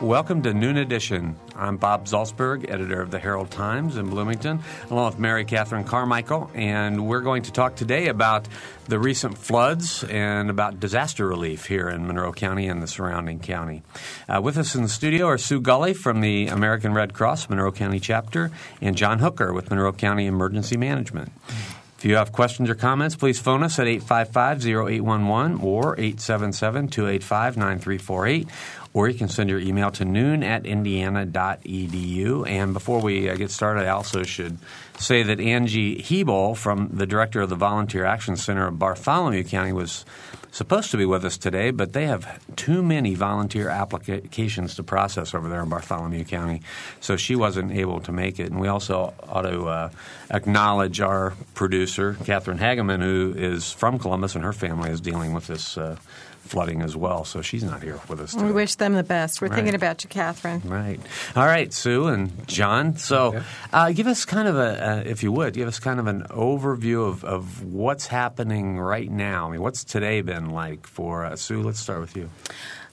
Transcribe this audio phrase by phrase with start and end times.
[0.00, 1.34] Welcome to Noon Edition.
[1.56, 4.60] I'm Bob Zaltsberg, editor of the Herald Times in Bloomington,
[4.90, 8.46] along with Mary Catherine Carmichael, and we're going to talk today about
[8.86, 13.82] the recent floods and about disaster relief here in Monroe County and the surrounding county.
[14.28, 17.72] Uh, with us in the studio are Sue Gully from the American Red Cross Monroe
[17.72, 21.32] County chapter and John Hooker with Monroe County Emergency Management.
[21.98, 27.56] If you have questions or comments, please phone us at 855 0811 or 877 285
[27.56, 28.48] 9348
[28.94, 32.48] or you can send your email to noon at indiana.edu.
[32.48, 34.58] And before we uh, get started, I also should
[34.98, 39.72] say that Angie Hebel, from the director of the Volunteer Action Center of Bartholomew County,
[39.72, 40.04] was
[40.50, 45.34] supposed to be with us today, but they have too many volunteer applications to process
[45.34, 46.62] over there in Bartholomew County,
[47.00, 48.50] so she wasn't able to make it.
[48.50, 49.90] And we also ought to uh,
[50.30, 55.46] acknowledge our producer, Catherine Hageman, who is from Columbus, and her family is dealing with
[55.46, 55.78] this.
[55.78, 55.96] Uh,
[56.48, 58.32] flooding as well, so she's not here with us.
[58.32, 58.46] Today.
[58.46, 59.40] We wish them the best.
[59.40, 59.56] We're right.
[59.56, 60.62] thinking about you, Catherine.
[60.64, 61.00] Right.
[61.36, 62.96] All right, Sue and John.
[62.96, 63.42] So, okay.
[63.72, 66.24] uh, give us kind of a, uh, if you would, give us kind of an
[66.30, 69.48] overview of, of what's happening right now.
[69.48, 71.62] I mean, what's today been like for uh, Sue?
[71.62, 72.30] Let's start with you.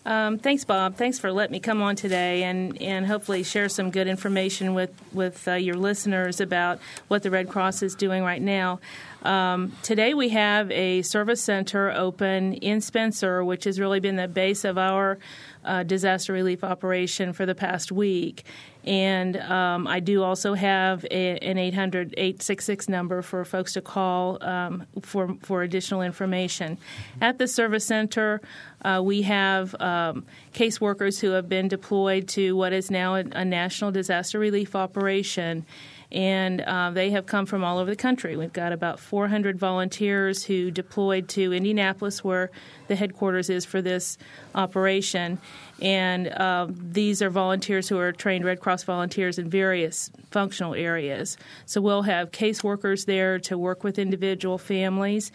[0.05, 0.97] Um, thanks, Bob.
[0.97, 4.91] Thanks for letting me come on today and, and hopefully share some good information with,
[5.13, 8.79] with uh, your listeners about what the Red Cross is doing right now.
[9.23, 14.27] Um, today we have a service center open in Spencer, which has really been the
[14.27, 15.17] base of our
[15.63, 18.43] uh, disaster relief operation for the past week.
[18.85, 24.43] And um, I do also have a, an 800 866 number for folks to call
[24.43, 26.77] um, for, for additional information.
[27.19, 28.41] At the service center,
[28.83, 33.43] uh, we have um, caseworkers who have been deployed to what is now a, a
[33.43, 35.65] national disaster relief operation
[36.11, 38.37] and uh, they have come from all over the country.
[38.37, 42.51] We've got about 400 volunteers who deployed to Indianapolis, where
[42.87, 44.17] the headquarters is for this
[44.53, 45.39] operation.
[45.81, 51.37] And uh, these are volunteers who are trained Red Cross volunteers in various functional areas.
[51.65, 55.31] So we'll have caseworkers there to work with individual families.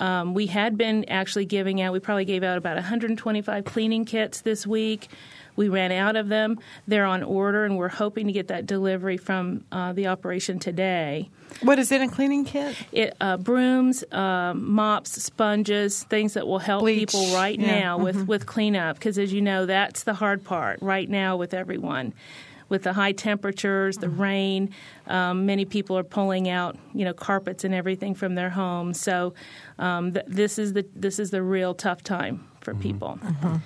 [0.00, 4.40] Um, we had been actually giving out, we probably gave out about 125 cleaning kits
[4.40, 5.08] this week.
[5.56, 6.58] We ran out of them.
[6.86, 11.30] They're on order, and we're hoping to get that delivery from uh, the operation today.
[11.62, 12.76] What is in a cleaning kit?
[12.92, 17.12] It, uh, brooms, uh, mops, sponges, things that will help Bleach.
[17.12, 17.80] people right yeah.
[17.80, 18.26] now with, mm-hmm.
[18.26, 18.96] with cleanup.
[18.96, 22.12] Because as you know, that's the hard part right now with everyone.
[22.68, 24.22] With the high temperatures, the mm-hmm.
[24.22, 24.74] rain,
[25.06, 28.98] um, many people are pulling out, you know, carpets and everything from their homes.
[28.98, 29.34] So
[29.78, 32.82] um, th- this is the this is the real tough time for mm-hmm.
[32.82, 33.18] people.
[33.22, 33.56] Mm-hmm.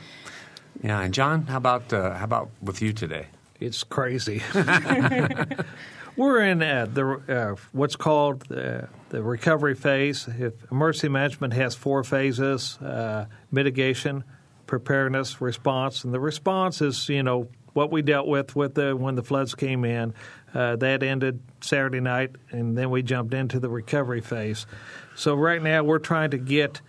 [0.83, 3.27] Yeah, and John, how about uh, how about with you today?
[3.61, 4.43] It's crazy.
[6.17, 10.29] We're in uh, the uh, what's called the, the, recovery phase.
[10.29, 14.25] If emergency management has four phases: uh, mitigation,
[14.67, 19.17] preparedness, response, and the response is you know what we dealt with with the when
[19.17, 20.15] the floods came in.
[20.55, 24.67] Uh, that ended Saturday night, and then we jumped into the recovery phase.
[25.15, 26.81] So right now we're trying to get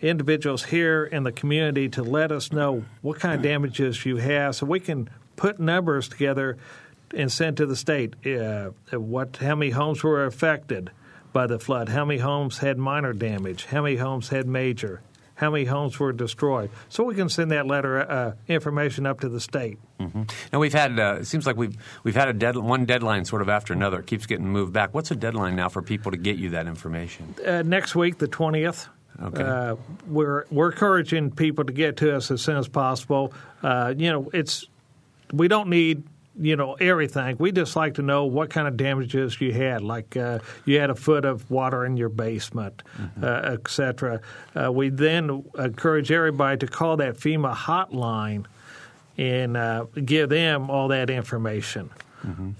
[0.00, 4.54] individuals here in the community to let us know what kind of damages you have
[4.54, 6.56] so we can put numbers together
[7.14, 10.90] and send to the state uh, what how many homes were affected
[11.32, 15.00] by the flood how many homes had minor damage how many homes had major
[15.38, 16.68] how many homes were destroyed.
[16.88, 19.78] So we can send that letter uh, information up to the state.
[20.00, 20.22] Mm-hmm.
[20.52, 23.42] and we've had uh, it seems like we've we've had a dead, one deadline sort
[23.42, 24.00] of after another.
[24.00, 24.94] It keeps getting moved back.
[24.94, 27.34] What's a deadline now for people to get you that information?
[27.44, 28.88] Uh, next week the 20th
[29.20, 29.42] Okay.
[29.42, 33.32] Uh, we're we're encouraging people to get to us as soon as possible.
[33.62, 34.66] Uh, you know, it's
[35.32, 36.04] we don't need
[36.40, 37.36] you know everything.
[37.38, 40.90] We just like to know what kind of damages you had, like uh, you had
[40.90, 43.24] a foot of water in your basement, mm-hmm.
[43.24, 44.20] uh, etc.
[44.54, 48.46] Uh, we then encourage everybody to call that FEMA hotline
[49.16, 51.90] and uh, give them all that information.
[52.24, 52.50] Mm-hmm.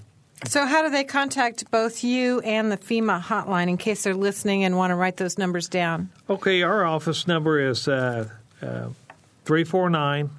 [0.45, 4.63] So, how do they contact both you and the FEMA hotline in case they're listening
[4.63, 6.09] and want to write those numbers down?
[6.29, 8.29] Okay, our office number is uh,
[8.61, 8.89] uh,
[9.45, 10.29] 349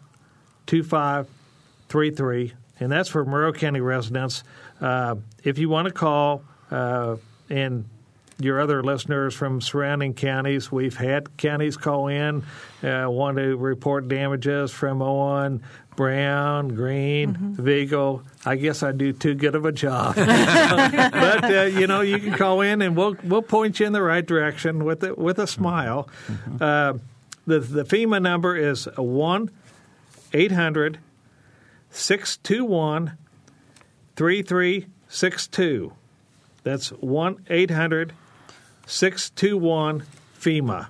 [0.66, 4.42] 2533, and that's for Monroe County residents.
[4.80, 7.16] Uh, if you want to call, uh,
[7.50, 7.84] and
[8.38, 12.42] your other listeners from surrounding counties, we've had counties call in,
[12.82, 15.62] uh, want to report damages from Owen,
[15.96, 17.62] Brown, green, mm-hmm.
[17.62, 18.22] Vigo.
[18.44, 22.34] I guess I do too good of a job, but uh, you know you can
[22.34, 25.46] call in and we'll we'll point you in the right direction with a, with a
[25.46, 26.08] smile.
[26.26, 26.56] Mm-hmm.
[26.60, 26.92] Uh,
[27.46, 29.50] the the FEMA number is one
[30.32, 30.98] eight hundred
[31.90, 33.18] six two one
[34.16, 35.92] three three six two.
[36.62, 38.12] That's one eight hundred
[38.86, 40.04] six two one
[40.38, 40.88] FEMA.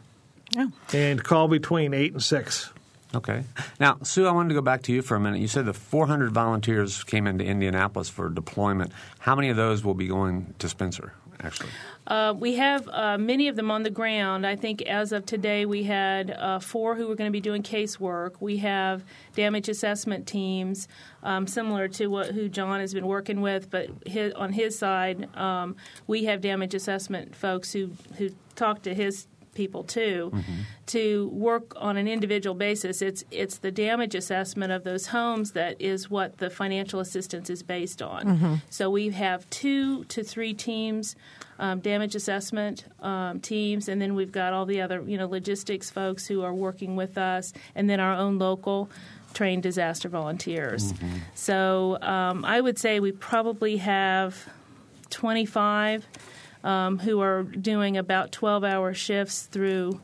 [0.56, 0.72] Oh.
[0.92, 2.70] And call between eight and six.
[3.14, 3.44] Okay.
[3.80, 5.40] Now, Sue, I wanted to go back to you for a minute.
[5.40, 8.92] You said the 400 volunteers came into Indianapolis for deployment.
[9.18, 11.70] How many of those will be going to Spencer, actually?
[12.06, 14.46] Uh, we have uh, many of them on the ground.
[14.46, 17.62] I think as of today, we had uh, four who were going to be doing
[17.62, 18.34] casework.
[18.40, 19.04] We have
[19.34, 20.88] damage assessment teams,
[21.22, 25.34] um, similar to what who John has been working with, but his, on his side,
[25.36, 25.76] um,
[26.06, 30.60] we have damage assessment folks who who talk to his people too mm-hmm.
[30.86, 35.80] to work on an individual basis it's it's the damage assessment of those homes that
[35.80, 38.54] is what the financial assistance is based on mm-hmm.
[38.70, 41.16] so we have two to three teams
[41.60, 45.90] um, damage assessment um, teams, and then we've got all the other you know logistics
[45.90, 48.90] folks who are working with us, and then our own local
[49.34, 50.92] trained disaster volunteers.
[50.92, 51.18] Mm-hmm.
[51.34, 54.48] So um, I would say we probably have
[55.10, 56.06] 25
[56.64, 60.00] um, who are doing about 12 hour shifts through.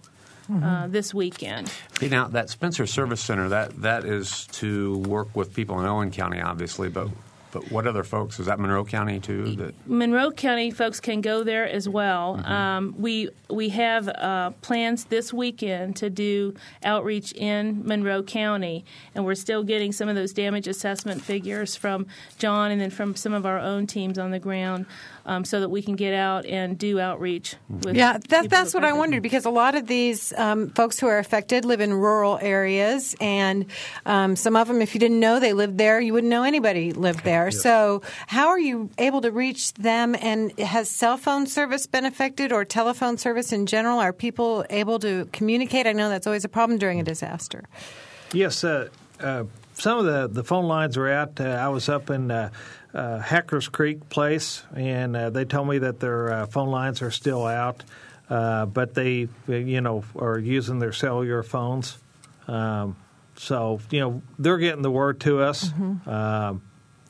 [0.48, 0.62] Mm-hmm.
[0.62, 1.72] Uh, this weekend.
[1.96, 6.12] Okay, now that Spencer Service Center that that is to work with people in Owen
[6.12, 7.08] County, obviously, but
[7.56, 8.38] but what other folks?
[8.38, 9.56] Is that Monroe County too?
[9.56, 12.36] That Monroe County folks can go there as well.
[12.36, 12.52] Mm-hmm.
[12.52, 16.54] Um, we we have uh, plans this weekend to do
[16.84, 22.06] outreach in Monroe County, and we're still getting some of those damage assessment figures from
[22.36, 24.84] John and then from some of our own teams on the ground
[25.26, 27.56] um, so that we can get out and do outreach.
[27.90, 31.18] yeah, that, that's what I wondered because a lot of these um, folks who are
[31.18, 33.66] affected live in rural areas, and
[34.06, 36.92] um, some of them, if you didn't know they lived there, you wouldn't know anybody
[36.92, 37.46] lived there.
[37.46, 37.60] Yes.
[37.60, 40.14] So, how are you able to reach them?
[40.14, 43.98] And has cell phone service been affected, or telephone service in general?
[43.98, 45.86] Are people able to communicate?
[45.86, 47.64] I know that's always a problem during a disaster.
[48.32, 48.62] Yes.
[48.62, 48.88] Uh,
[49.20, 49.44] uh,
[49.74, 51.40] some of the, the phone lines are out.
[51.40, 52.30] Uh, I was up in
[52.96, 57.10] uh, Hackers Creek place, and uh, they told me that their uh, phone lines are
[57.10, 57.84] still out,
[58.30, 61.98] uh, but they, you know, are using their cellular phones.
[62.48, 62.96] Um,
[63.36, 65.68] so, you know, they're getting the word to us.
[65.68, 66.08] Mm-hmm.
[66.08, 66.62] Um,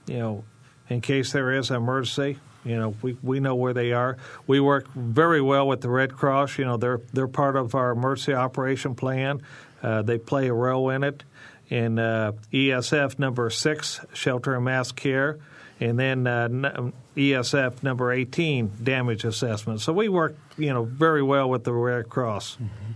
[0.06, 0.44] you know,
[0.88, 4.16] in case there is an emergency, you know, we, we know where they are.
[4.48, 6.58] We work very well with the Red Cross.
[6.58, 9.40] You know, they're they're part of our emergency operation plan.
[9.80, 11.22] Uh, they play a role in it.
[11.68, 15.38] In uh, ESF number six, shelter and mass care,
[15.81, 19.81] and then uh, ESF number 18 damage assessment.
[19.81, 22.56] So we work, you know, very well with the Red Cross.
[22.56, 22.93] Mm-hmm.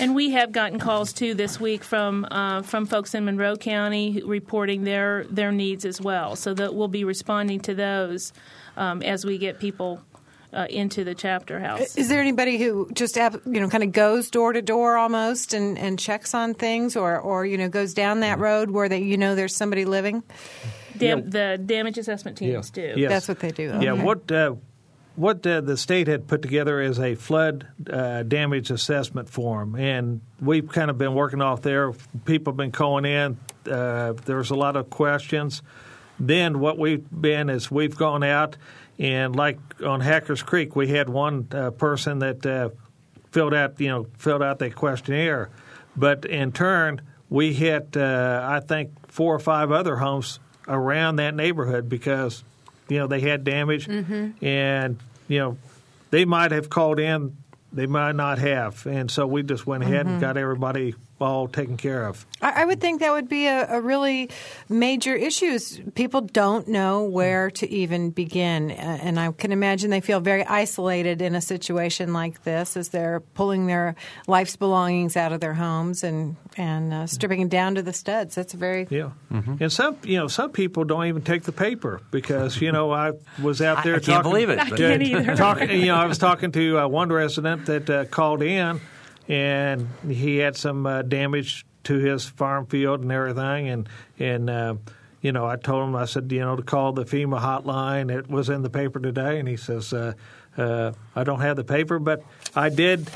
[0.00, 4.22] And we have gotten calls too this week from uh, from folks in Monroe County
[4.24, 6.34] reporting their their needs as well.
[6.34, 8.32] So that we'll be responding to those
[8.76, 10.00] um, as we get people
[10.52, 11.96] uh, into the chapter house.
[11.96, 15.78] Is there anybody who just you know kind of goes door to door almost and,
[15.78, 19.18] and checks on things, or or you know goes down that road where they you
[19.18, 20.22] know there's somebody living?
[21.02, 21.56] Dam- yeah.
[21.56, 22.94] The damage assessment teams yeah.
[22.94, 23.00] do.
[23.00, 23.10] Yes.
[23.10, 23.70] That's what they do.
[23.70, 23.84] Okay.
[23.84, 23.92] Yeah.
[23.92, 24.54] What uh,
[25.14, 30.20] what uh, the state had put together is a flood uh, damage assessment form, and
[30.40, 31.92] we've kind of been working off there.
[32.24, 33.38] People have been calling in.
[33.70, 35.62] Uh, there's a lot of questions.
[36.18, 38.56] Then what we've been is we've gone out
[38.98, 42.70] and like on Hackers Creek, we had one uh, person that uh,
[43.30, 45.50] filled out you know filled out the questionnaire,
[45.96, 51.34] but in turn we hit uh, I think four or five other homes around that
[51.34, 52.42] neighborhood because
[52.88, 54.44] you know they had damage mm-hmm.
[54.44, 54.98] and
[55.28, 55.56] you know
[56.10, 57.36] they might have called in
[57.72, 60.14] they might not have and so we just went ahead mm-hmm.
[60.14, 62.26] and got everybody all taken care of.
[62.40, 64.30] I, would think that would be a, a, really
[64.68, 65.46] major issue.
[65.46, 70.44] Is People don't know where to even begin, and I can imagine they feel very
[70.44, 73.94] isolated in a situation like this as they're pulling their
[74.26, 78.34] life's belongings out of their homes and and uh, stripping them down to the studs.
[78.34, 79.10] That's very yeah.
[79.32, 79.62] Mm-hmm.
[79.62, 83.12] And some you know some people don't even take the paper because you know I
[83.40, 83.94] was out there.
[83.94, 84.58] I, I talking, can't believe it.
[84.58, 85.36] I can't either.
[85.36, 88.80] Talking, you know, I was talking to uh, one resident that uh, called in
[89.28, 93.68] and he had some uh, damage to his farm field and everything.
[93.68, 93.88] And
[94.18, 94.74] and uh,
[95.20, 98.16] you know, I told him I said you know to call the FEMA hotline.
[98.16, 100.14] It was in the paper today, and he says uh,
[100.56, 102.24] uh I don't have the paper, but
[102.54, 103.08] I did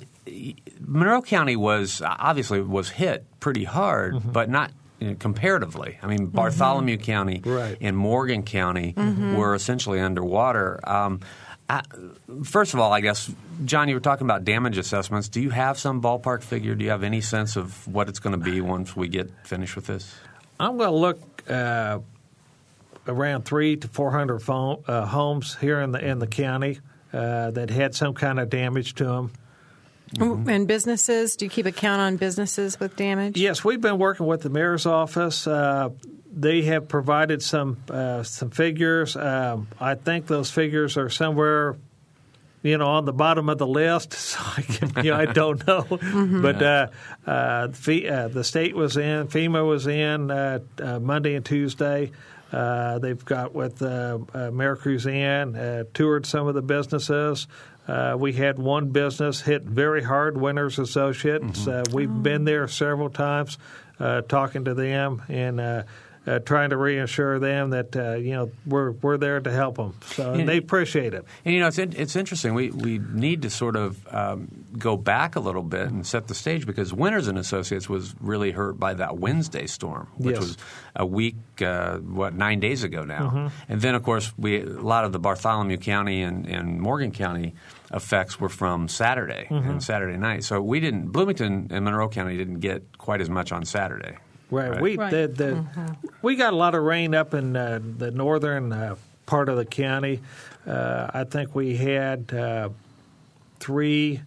[0.81, 4.31] Monroe County was obviously was hit pretty hard, mm-hmm.
[4.31, 4.71] but not
[5.19, 5.99] comparatively.
[6.03, 7.05] I mean, Bartholomew mm-hmm.
[7.05, 7.77] County right.
[7.81, 9.37] and Morgan County mm-hmm.
[9.37, 10.81] were essentially underwater.
[10.89, 11.21] Um,
[11.69, 11.83] I,
[12.45, 13.31] first of all, I guess,
[13.65, 15.29] John, you were talking about damage assessments.
[15.29, 16.75] Do you have some ballpark figure?
[16.75, 19.77] Do you have any sense of what it's going to be once we get finished
[19.77, 20.15] with this?
[20.61, 22.01] I'm going to look uh,
[23.07, 26.81] around three to four hundred phone, uh, homes here in the in the county
[27.13, 29.33] uh, that had some kind of damage to them.
[30.15, 30.49] Mm-hmm.
[30.49, 33.37] And businesses, do you keep a count on businesses with damage?
[33.37, 35.47] Yes, we've been working with the mayor's office.
[35.47, 35.91] Uh,
[36.31, 39.17] they have provided some uh, some figures.
[39.17, 41.77] Um, I think those figures are somewhere,
[42.63, 44.13] you know, on the bottom of the list.
[44.33, 46.43] So I, can, you know, I don't know, mm-hmm.
[46.43, 46.87] but uh,
[47.27, 50.27] uh, the state was in, FEMA was in
[51.05, 52.13] Monday and Tuesday.
[52.53, 57.47] Uh, they've got with uh, uh, uh, toured some of the businesses.
[57.87, 61.67] Uh, we had one business hit very hard, Winters Associates.
[61.67, 61.95] Mm-hmm.
[61.95, 62.15] we've oh.
[62.15, 63.59] been there several times
[64.29, 65.85] talking to them, and
[66.27, 69.95] uh, trying to reassure them that uh, you know we're we're there to help them.
[70.07, 71.25] So and, they appreciate it.
[71.45, 72.55] And you know it's in, it's interesting.
[72.55, 74.49] We we need to sort of um,
[74.79, 78.53] go back a little bit and set the stage because Winters and Associates was really
[78.53, 80.41] hurt by that Wednesday storm, which yes.
[80.41, 80.57] was
[80.95, 83.31] a week uh, what nine days ago now.
[83.31, 83.73] Mm-hmm.
[83.73, 87.55] And then of course we a lot of the Bartholomew County and, and Morgan County
[87.93, 89.69] effects were from Saturday mm-hmm.
[89.69, 90.45] and Saturday night.
[90.45, 94.19] So we didn't Bloomington and Monroe County didn't get quite as much on Saturday.
[94.53, 94.71] Right.
[94.71, 94.81] right.
[94.83, 95.11] We right.
[95.11, 96.07] The, the, mm-hmm.
[96.21, 99.65] we got a lot of rain up in uh, the northern uh, part of the
[99.65, 100.21] county.
[100.67, 102.69] Uh, I think we had uh,
[103.61, 104.21] three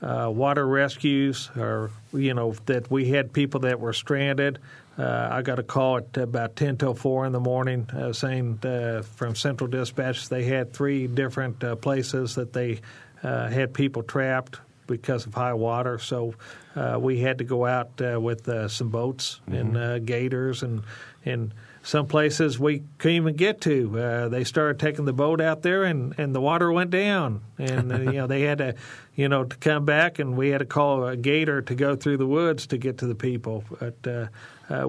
[0.00, 4.58] uh, water rescues, or you know that we had people that were stranded.
[4.96, 8.58] Uh, I got a call at about ten till four in the morning, saying
[9.16, 12.80] from Central Dispatch they had three different places that they
[13.22, 14.58] had people trapped
[14.98, 15.98] because of high water.
[15.98, 16.34] So
[16.76, 19.54] uh, we had to go out uh, with uh, some boats mm-hmm.
[19.54, 20.82] and uh, gators and
[21.24, 23.98] and some places we couldn't even get to.
[23.98, 27.92] Uh, they started taking the boat out there, and, and the water went down, and
[27.92, 28.74] uh, you know they had to,
[29.14, 32.18] you know, to come back, and we had to call a gator to go through
[32.18, 33.64] the woods to get to the people.
[33.78, 34.30] But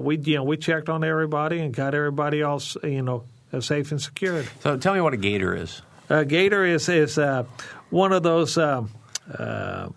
[0.00, 3.24] we, you know, we checked on everybody and got everybody all, you know,
[3.60, 4.48] safe and secured.
[4.60, 5.82] So tell me what a gator is.
[6.08, 7.18] A gator is is
[7.90, 8.56] one of those.
[8.56, 8.90] Um,
[9.30, 9.88] uh,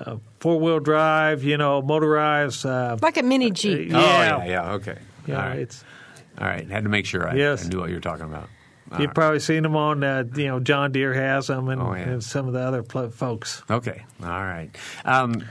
[0.00, 3.94] uh, four wheel drive, you know, motorized, uh, like a mini jeep.
[3.94, 4.04] Uh, yeah.
[4.04, 4.98] Oh yeah, yeah, okay.
[5.26, 5.58] Yeah, All right.
[5.58, 5.82] it's
[6.38, 6.68] all right.
[6.68, 7.64] Had to make sure I, yes.
[7.64, 8.48] I knew what you were talking about.
[8.92, 9.14] All You've right.
[9.14, 12.02] probably seen them on, uh, you know, John Deere has them, and, oh, yeah.
[12.02, 13.62] and some of the other pl- folks.
[13.68, 14.70] Okay, all right.
[15.04, 15.44] Um,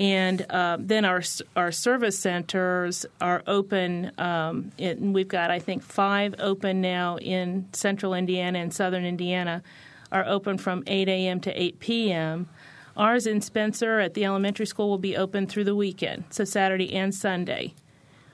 [0.00, 1.22] And uh, then our
[1.54, 4.10] our service centers are open.
[4.18, 9.62] Um, in, we've got, I think, five open now in central Indiana and southern Indiana,
[10.10, 11.40] are open from 8 a.m.
[11.40, 12.48] to 8 p.m.
[12.96, 16.92] Ours in Spencer at the elementary school will be open through the weekend, so Saturday
[16.94, 17.74] and Sunday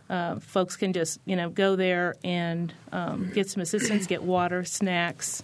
[0.08, 4.64] uh, folks can just you know go there and um, get some assistance, get water,
[4.64, 5.42] snacks.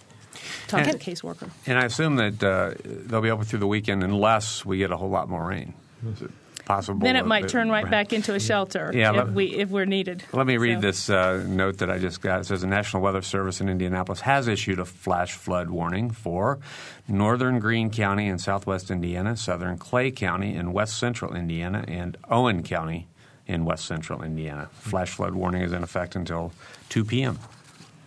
[0.67, 1.49] Talk and, to the caseworker.
[1.67, 4.97] And I assume that uh, they'll be open through the weekend unless we get a
[4.97, 5.75] whole lot more rain.
[6.07, 6.31] Is it
[6.65, 6.99] possible?
[7.01, 9.85] Then it might turn right back into a shelter yeah, if, let, we, if we're
[9.85, 10.23] needed.
[10.33, 10.81] Let me read so.
[10.81, 12.41] this uh, note that I just got.
[12.41, 16.59] It says the National Weather Service in Indianapolis has issued a flash flood warning for
[17.07, 22.63] northern Greene County in southwest Indiana, southern Clay County in west central Indiana, and Owen
[22.63, 23.07] County
[23.45, 24.69] in west central Indiana.
[24.73, 26.53] Flash flood warning is in effect until
[26.89, 27.39] 2 p.m.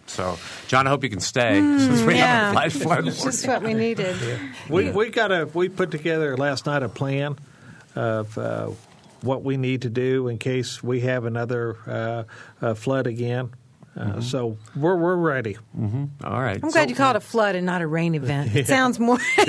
[0.06, 0.38] So,
[0.68, 2.26] John, I hope you can stay since we Mm, yeah.
[2.26, 3.08] have a flash flood.
[3.08, 4.16] It's just what we needed.
[4.70, 7.36] We we got a we put together last night a plan
[7.96, 8.70] of uh,
[9.22, 12.24] what we need to do in case we have another uh,
[12.64, 13.50] uh, flood again.
[13.96, 15.56] Uh, So we're we're ready.
[16.24, 16.60] All right.
[16.62, 18.54] I'm glad you called it a flood and not a rain event.
[18.56, 19.18] It sounds more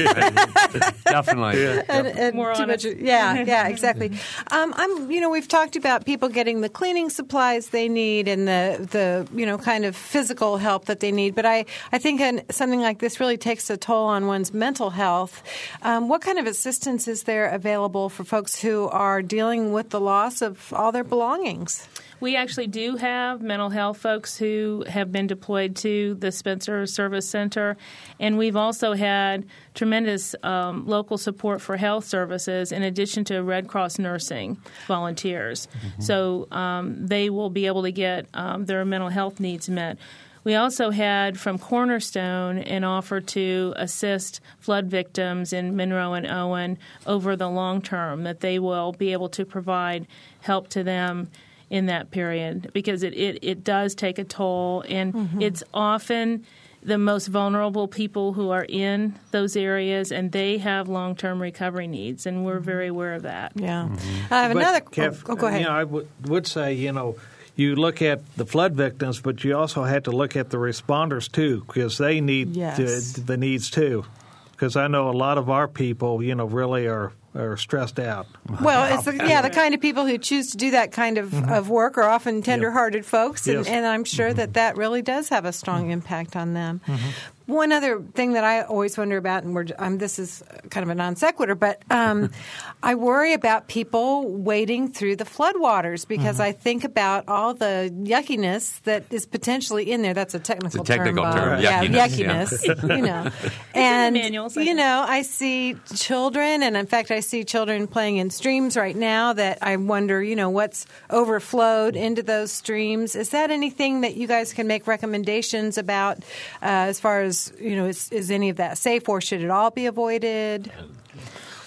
[1.05, 1.83] Definitely.
[1.89, 2.85] and, and More too honest.
[2.85, 2.95] much.
[2.97, 4.11] Yeah, yeah, exactly.
[4.51, 8.47] Um, I'm, you know, we've talked about people getting the cleaning supplies they need and
[8.47, 11.35] the, the, you know, kind of physical help that they need.
[11.35, 14.89] But I, I think an, something like this really takes a toll on one's mental
[14.89, 15.43] health.
[15.81, 19.99] Um, what kind of assistance is there available for folks who are dealing with the
[19.99, 21.87] loss of all their belongings?
[22.19, 27.29] We actually do have mental health folks who have been deployed to the Spencer Service
[27.29, 27.77] Center,
[28.19, 29.45] and we've also had
[29.75, 34.57] tremendous um, local support for health services in addition to Red Cross nursing
[34.87, 35.67] volunteers.
[35.99, 39.97] So um, they will be able to get um, their mental health needs met.
[40.43, 46.77] We also had from Cornerstone an offer to assist flood victims in Monroe and Owen
[47.05, 50.07] over the long term, that they will be able to provide
[50.39, 51.29] help to them
[51.69, 55.41] in that period because it, it, it does take a toll and mm-hmm.
[55.41, 56.45] it's often
[56.83, 61.87] the most vulnerable people who are in those areas and they have long term recovery
[61.87, 62.63] needs and we're mm-hmm.
[62.63, 63.51] very aware of that.
[63.55, 63.89] Yeah.
[63.89, 64.33] Mm-hmm.
[64.33, 64.81] I have But, another.
[64.81, 65.61] Kev, oh, go ahead.
[65.61, 67.15] You know, I would would say you know.
[67.59, 71.27] You look at the flood victims, but you also have to look at the responders
[71.31, 73.13] too, because they need Yes.
[73.13, 74.05] the, the needs too.
[74.51, 78.27] Because I know a lot of our people, you know, really are are stressed out.
[78.61, 81.29] Well, it's the, yeah, the kind of people who choose to do that kind of,
[81.29, 81.51] mm-hmm.
[81.51, 83.67] of work are often tender-hearted folks, and, Yes.
[83.67, 84.37] and I'm sure mm-hmm.
[84.37, 86.81] that that really does have a strong impact on them.
[86.87, 87.09] Mm-hmm.
[87.47, 90.89] One other thing that I always wonder about, and we're, um, this is kind of
[90.89, 92.31] a non sequitur, but um,
[92.83, 98.81] I worry about people wading through the floodwaters because I think about all the yuckiness
[98.83, 100.13] that is potentially in there.
[100.13, 101.61] That's a technical, It's a technical term, term, Bob.
[101.61, 102.73] Yeah, yuckiness, yeah.
[102.73, 102.97] yuckiness.
[102.97, 103.31] you know,
[103.73, 108.29] and manuals, you know, I see children, and in fact, I see children playing in
[108.29, 113.15] streams right now that I wonder, you know, what's overflowed into those streams.
[113.15, 116.17] Is that anything that you guys can make recommendations about
[116.61, 119.49] uh, as far as, you know, is, is any of that safe or should it
[119.49, 120.71] all be avoided?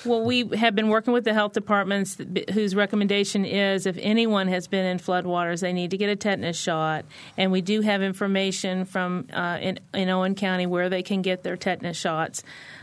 [0.05, 2.17] Well, we have been working with the health departments
[2.53, 6.59] whose recommendation is if anyone has been in floodwaters, they need to get a tetanus
[6.59, 7.05] shot.
[7.37, 11.43] And we do have information from uh, in, in Owen County where they can get
[11.43, 12.43] their tetanus shots.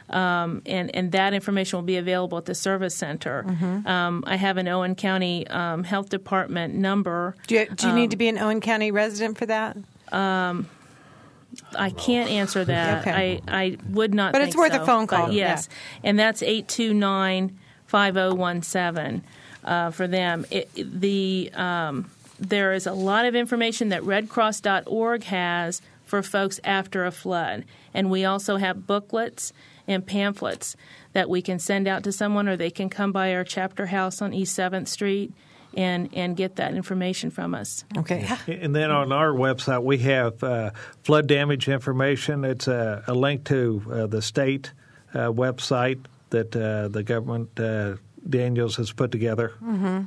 [0.10, 3.44] Um, and, and that information will be available at the service center.
[3.86, 7.36] Um, I have an Owen County um, Health Department number.
[7.48, 9.76] Do you, do you need to be an Owen County resident for that?
[11.78, 13.02] I can't answer that.
[13.02, 13.42] Okay.
[13.48, 14.34] I, I would not.
[14.34, 15.70] But it's worth a phone call, But yes,
[16.04, 19.24] and that's eight two nine five zero one seven
[19.64, 20.46] uh, for them.
[20.52, 27.06] It, the um, there is a lot of information that RedCross.org has for folks after
[27.06, 29.52] a flood, and we also have booklets
[29.88, 30.76] and pamphlets
[31.14, 34.22] that we can send out to someone, or they can come by our chapter house
[34.22, 35.34] on East Seventh Street
[35.78, 37.86] and and get that information from us.
[37.96, 38.28] Okay.
[38.48, 40.72] And then on our website, we have uh,
[41.04, 42.44] flood damage information.
[42.44, 44.74] It's a, a link to uh, the state
[45.14, 46.00] uh, website
[46.32, 49.54] that uh, the government, uh, Daniels, has put together.
[49.64, 50.02] Mm-hmm.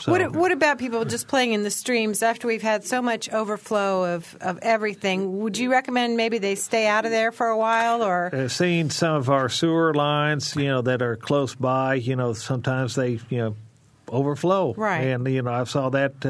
[0.00, 3.28] So, What, what about people just playing in the streams after we've had so much
[3.28, 5.38] overflow of, of everything?
[5.40, 8.34] Would you recommend maybe they stay out of there for a while or?
[8.34, 12.32] uh, seeing some of our sewer lines, you know, that are close by, you know,
[12.32, 13.56] sometimes they, you know,
[14.10, 14.74] overflow.
[14.74, 15.02] Right.
[15.08, 16.24] And, you know, I saw that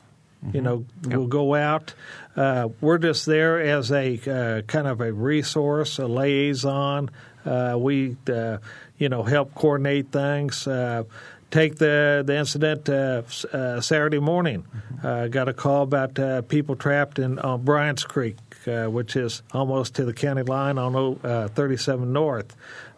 [0.54, 1.94] You know, we'll go out.
[2.36, 7.12] Uh, we're just there as a uh, kind of a resource, a liaison.
[7.46, 8.58] Uh, we, uh,
[8.98, 10.66] you know, help coordinate things.
[10.66, 11.04] Uh,
[11.52, 13.22] take the the incident uh,
[13.54, 14.66] uh, Saturday morning.
[15.04, 19.44] Uh, got a call about uh, people trapped in on Bryant's Creek, uh, which is
[19.54, 22.56] almost to the county line on uh, 37 North.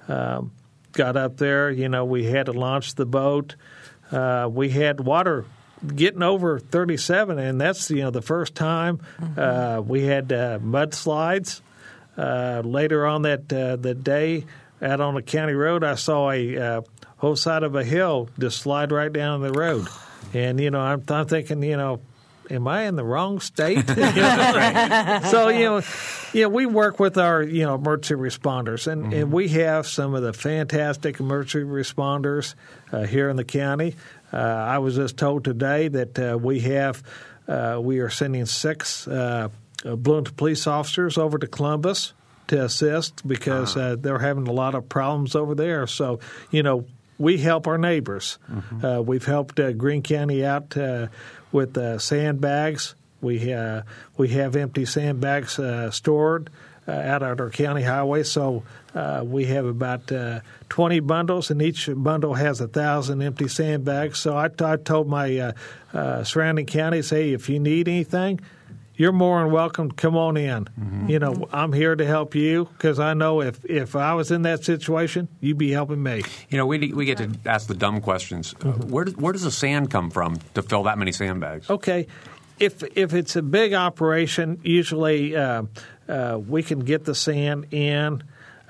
[0.08, 0.52] Um,
[0.94, 3.56] got up there, you know, we had to launch the boat.
[4.12, 5.46] Uh, we had water
[5.88, 9.40] getting over 37, and that's you know the first time mm-hmm.
[9.40, 11.62] uh, we had uh, mudslides.
[12.16, 14.46] Uh, later on that uh, the day,
[14.82, 16.82] out on the county road, I saw a uh,
[17.18, 19.88] whole side of a hill just slide right down the road,
[20.34, 22.02] and you know I'm, I'm thinking, you know,
[22.50, 23.88] am I in the wrong state?
[23.88, 25.82] so you know,
[26.34, 29.14] yeah, we work with our you know emergency responders, and, mm-hmm.
[29.14, 32.56] and we have some of the fantastic emergency responders
[32.92, 33.96] uh, here in the county.
[34.34, 37.04] Uh, I was just told today that uh, we have
[37.48, 42.14] uh, we are sending six Bloomington police officers over to Columbus
[42.48, 43.98] to assist because uh-huh.
[44.00, 45.86] they're having a lot of problems over there.
[45.88, 46.20] So
[46.52, 46.86] you know
[47.20, 48.40] we help our neighbors.
[48.52, 48.86] Mm-hmm.
[48.86, 51.08] Uh, we've helped uh, Greene County out uh,
[51.52, 52.96] with sandbags.
[53.22, 53.56] We
[54.18, 55.60] we have empty sandbags
[55.96, 56.50] stored
[56.88, 58.24] out at our county highway.
[58.24, 58.64] So
[58.96, 64.20] uh, we have about uh, 20 bundles, and each bundle has a thousand empty sandbags.
[64.20, 65.52] So I, t- I told my uh,
[65.94, 68.40] uh, surrounding counties, hey, if you need anything,
[68.96, 70.66] you're more than welcome come on in.
[70.66, 71.10] Mm-hmm.
[71.10, 74.44] You know, I'm here to help you because I know if, if I was in
[74.44, 76.22] that situation, you'd be helping me.
[76.50, 78.54] You know, we, we get to ask the dumb questions.
[78.54, 78.90] Mm-hmm.
[78.90, 81.70] where, does, where does the sand come from to fill that many sandbags?
[81.70, 82.08] Okay.
[82.60, 85.64] If, if it's a big operation, usually uh,
[86.08, 88.24] uh, we can get the sand in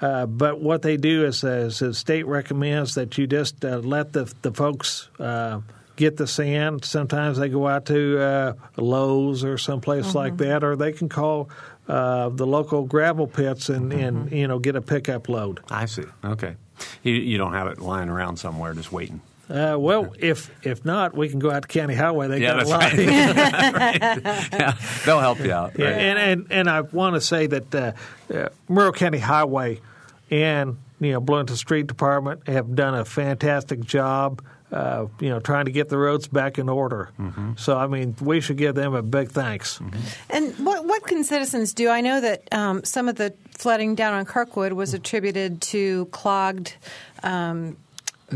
[0.03, 4.11] uh, but what they do is, is, the state recommends that you just uh, let
[4.11, 5.61] the the folks uh,
[5.95, 6.83] get the sand.
[6.83, 10.17] Sometimes they go out to uh, Lowe's or someplace mm-hmm.
[10.17, 11.49] like that, or they can call
[11.87, 14.01] uh, the local gravel pits and, mm-hmm.
[14.01, 15.61] and you know get a pickup load.
[15.69, 16.03] I see.
[16.21, 16.57] Okay,
[17.01, 19.21] you, you don't have it lying around somewhere just waiting.
[19.49, 22.27] Uh, well, if if not, we can go out to County Highway.
[22.27, 22.81] They yeah, got a lot.
[22.81, 22.97] Right.
[24.51, 25.77] yeah, they'll help you out.
[25.77, 25.79] Right.
[25.79, 27.93] Yeah, and, and and I want to say that uh,
[28.33, 29.79] uh, Monroe County Highway
[30.33, 34.43] and you know Bloomington Street Department have done a fantastic job.
[34.71, 37.11] Uh, you know, trying to get the roads back in order.
[37.19, 37.51] Mm-hmm.
[37.57, 39.77] So, I mean, we should give them a big thanks.
[39.77, 39.99] Mm-hmm.
[40.31, 41.89] And what, what can citizens do?
[41.89, 46.75] I know that um, some of the flooding down on Kirkwood was attributed to clogged
[47.21, 47.77] um,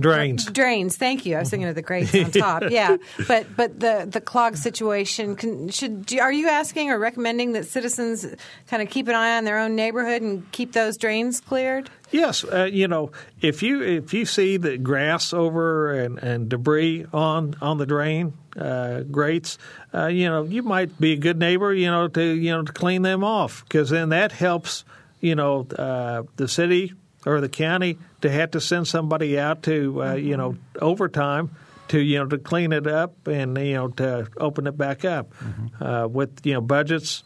[0.02, 0.46] Drains.
[0.46, 0.98] Drains.
[0.98, 1.36] Thank you.
[1.36, 2.64] I was thinking of the grates on top.
[2.70, 7.66] yeah, but but the the clog situation can, should are you asking or recommending that
[7.66, 8.26] citizens
[8.68, 11.90] kind of keep an eye on their own neighborhood and keep those drains cleared?
[12.12, 17.06] Yes, uh, you know if you if you see the grass over and, and debris
[17.14, 19.58] on on the drain uh, grates,
[19.94, 22.72] uh, you know you might be a good neighbor, you know to you know to
[22.72, 24.86] clean them off because then that helps
[25.20, 26.94] you know uh, the city
[27.26, 31.52] or the county to have to send somebody out to uh, you know overtime
[31.90, 35.34] to you know to clean it up and you know to open it back up
[35.36, 35.84] mm-hmm.
[35.84, 37.24] uh, with you know budgets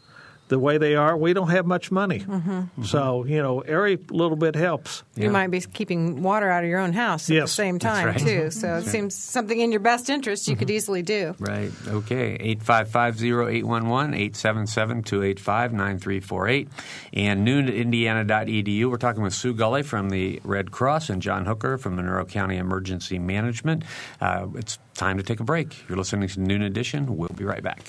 [0.52, 2.20] the way they are, we don't have much money.
[2.20, 2.50] Mm-hmm.
[2.50, 2.84] Mm-hmm.
[2.84, 5.02] So, you know, every little bit helps.
[5.16, 7.44] You might be keeping water out of your own house at yes.
[7.44, 8.18] the same time, right.
[8.18, 8.50] too.
[8.50, 8.92] So That's it right.
[8.92, 10.58] seems something in your best interest you mm-hmm.
[10.58, 11.34] could easily do.
[11.38, 11.72] Right.
[11.88, 12.54] Okay.
[12.56, 16.68] 855-0811, 877-285-9348,
[17.14, 18.90] and noon@indiana.edu.
[18.90, 22.58] We're talking with Sue Gully from the Red Cross and John Hooker from Monroe County
[22.58, 23.84] Emergency Management.
[24.20, 25.88] Uh, it's time to take a break.
[25.88, 27.16] You're listening to Noon Edition.
[27.16, 27.88] We'll be right back.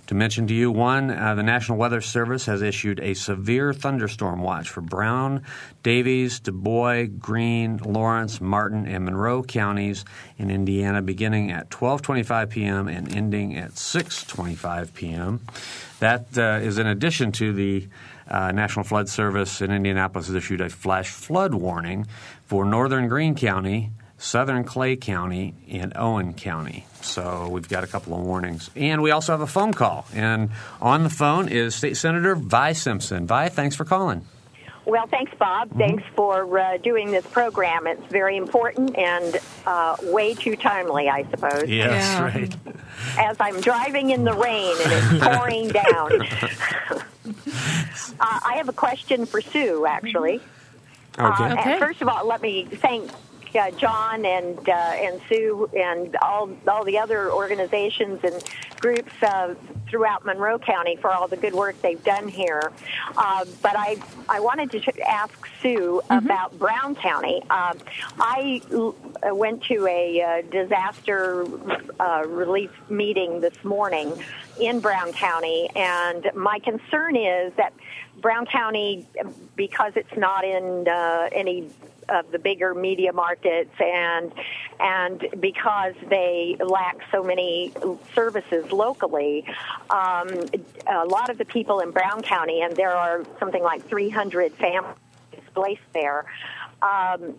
[0.10, 0.72] to mention to you.
[0.72, 5.44] One, uh, the National Weather Service has issued a severe thunderstorm watch for Brown,
[5.84, 10.06] Daviess, Dubois, Greene, Lawrence, Martin, and Monroe counties
[10.40, 12.88] in Indiana beginning at 12:25 p.m.
[12.88, 15.42] and ending at 6:25 p.m.
[16.00, 17.88] That uh, is in addition to the
[18.28, 22.08] uh, National Flood Service in Indianapolis has issued a flash flood warning
[22.48, 26.86] for northern Greene County, southern Clay County, and Owen County.
[27.02, 28.70] So we've got a couple of warnings.
[28.76, 30.06] And we also have a phone call.
[30.14, 30.52] And
[30.82, 33.26] on the phone is State Senator Vi Simpson.
[33.26, 34.26] Vi, thanks for calling.
[34.86, 35.70] Well, thanks, Bob.
[35.70, 35.80] Mm-hmm.
[35.80, 37.88] Thanks for uh, doing this program.
[37.88, 41.70] It's very important and uh, way too timely, I suppose.
[41.70, 42.24] Yes, yeah.
[42.24, 42.56] right.
[43.18, 46.22] As I'm driving in the rain and it's pouring down.
[48.20, 50.42] uh, I have a question for Sue, actually.
[51.18, 51.44] Okay.
[51.44, 51.80] Uh, okay.
[51.80, 53.12] First of all, let me thank
[53.56, 58.44] uh, John and uh, and Sue and all all the other organizations and
[58.80, 59.56] groups uh,
[59.90, 62.72] throughout Monroe County for all the good work they've done here.
[63.18, 66.26] Uh, but I I wanted to ask Sue mm-hmm.
[66.26, 67.42] about Brown County.
[67.50, 67.74] Uh,
[68.20, 68.62] I
[69.32, 71.46] went to a uh, disaster
[72.00, 74.14] uh, relief meeting this morning
[74.60, 77.74] in Brown County, and my concern is that
[78.22, 79.08] Brown County,
[79.56, 81.70] because it's not in uh, any
[82.12, 84.34] of the bigger media markets and
[84.80, 87.74] and because they lack so many
[88.16, 89.46] services locally,
[89.90, 90.30] um,
[90.88, 94.96] a lot of the people in Brown County, and there are something like 300 families
[95.32, 96.26] displaced there.
[96.82, 97.36] Um,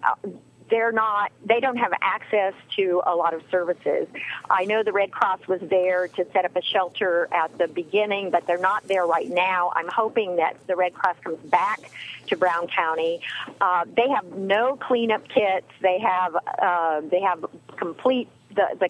[0.71, 4.09] they're not they don't have access to a lot of services.
[4.49, 8.31] I know the Red Cross was there to set up a shelter at the beginning,
[8.31, 9.73] but they're not there right now.
[9.75, 11.81] I'm hoping that the Red Cross comes back
[12.29, 13.21] to Brown County.
[13.61, 15.67] Uh, they have no cleanup kits.
[15.81, 17.45] They have uh, they have
[17.77, 18.89] complete the the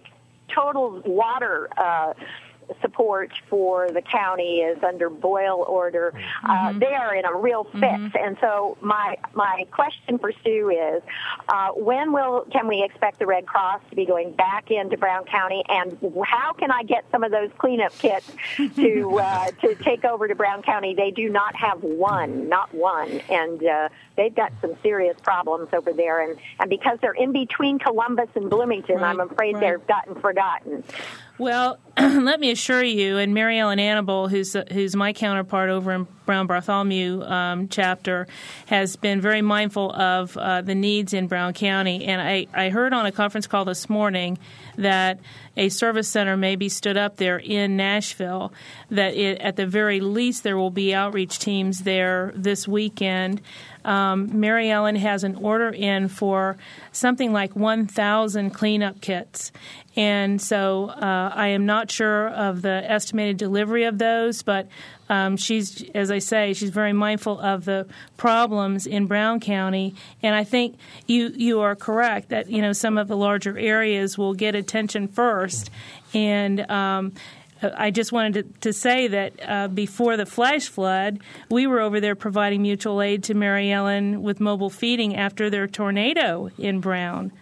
[0.54, 1.68] total water.
[1.76, 2.14] Uh,
[2.80, 6.12] support for the county is under boil order.
[6.14, 6.76] Uh, mm-hmm.
[6.76, 8.16] Uh, they are in a real fix, mm-hmm.
[8.16, 11.02] and so my my question for Sue is,
[11.48, 15.24] uh, when will can we expect the Red Cross to be going back into Brown
[15.24, 20.04] County, and how can I get some of those cleanup kits to uh, to take
[20.04, 20.94] over to Brown County?
[20.94, 25.92] They do not have one, not one, and uh, they've got some serious problems over
[25.92, 29.78] there, and and because they're in between Columbus and Bloomington, right, I'm afraid right.
[29.78, 30.84] they've gotten forgotten.
[31.40, 36.06] Well, let me assure you, and Mary Ellen Annable, who's who's my counterpart over in
[36.26, 38.26] Brown Bartholomew um, chapter,
[38.66, 42.04] has been very mindful of uh, the needs in Brown County.
[42.04, 44.38] And I, I heard on a conference call this morning
[44.76, 45.18] that
[45.56, 48.52] a service center may be stood up there in Nashville.
[48.90, 53.40] That it, at the very least there will be outreach teams there this weekend.
[53.84, 56.56] Um, Mary Ellen has an order in for
[56.92, 59.52] something like 1,000 cleanup kits.
[59.96, 64.68] And so uh, I am not sure of the estimated delivery of those, but
[65.08, 69.96] um, she's, as I say, she's very mindful of the problems in Brown County.
[70.22, 74.16] And I think you you are correct that you know some of the larger areas
[74.16, 75.68] will get attention first,
[76.14, 77.12] and um,
[77.62, 81.20] I just wanted to, to say that uh, before the flash flood,
[81.50, 85.66] we were over there providing mutual aid to Mary Ellen with mobile feeding after their
[85.66, 87.32] tornado in Brown.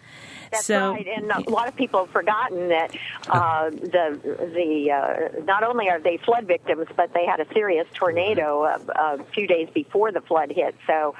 [0.50, 2.96] That's so, right, and a lot of people have forgotten that
[3.28, 4.18] uh, the
[4.54, 8.80] the uh, not only are they flood victims, but they had a serious tornado a,
[8.94, 10.74] a few days before the flood hit.
[10.86, 11.14] So,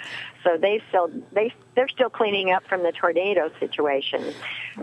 [0.45, 4.33] so they still they they're still cleaning up from the tornado situation.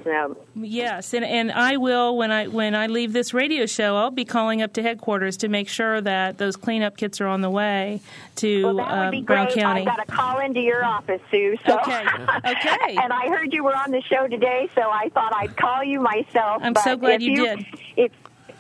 [0.03, 0.37] So.
[0.55, 4.25] Yes, and and I will when I when I leave this radio show, I'll be
[4.25, 8.01] calling up to headquarters to make sure that those cleanup kits are on the way
[8.37, 9.57] to well, that would uh, be Brown great.
[9.57, 9.81] County.
[9.81, 11.57] I got a call into your office, Sue.
[11.65, 11.79] So.
[11.79, 12.05] Okay.
[12.45, 12.95] Okay.
[13.01, 15.99] and I heard you were on the show today, so I thought I'd call you
[15.99, 16.61] myself.
[16.63, 17.65] I'm so glad you, you did.
[17.97, 18.11] If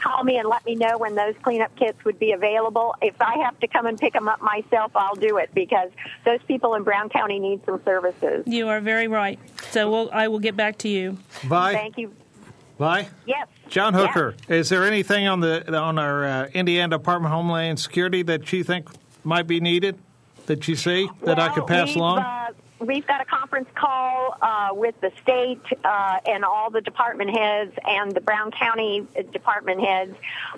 [0.05, 2.95] call me and let me know when those cleanup kits would be available.
[3.01, 5.89] If I have to come and pick them up myself, I'll do it because
[6.23, 8.43] those people in Brown County need some services.
[8.45, 9.39] You are very right.
[9.71, 11.17] So we'll, I will get back to you.
[11.47, 11.73] Bye.
[11.73, 12.13] Thank you.
[12.77, 13.07] Bye.
[13.25, 13.47] Yes.
[13.69, 14.49] John Hooker, yes.
[14.49, 18.63] is there anything on the on our uh, Indiana Department of Homeland Security that you
[18.63, 18.89] think
[19.23, 19.97] might be needed
[20.45, 22.19] that you see that well, I could pass along?
[22.19, 27.29] Uh, we've got a conference call uh, with the state uh, and all the department
[27.29, 30.15] heads and the Brown County department heads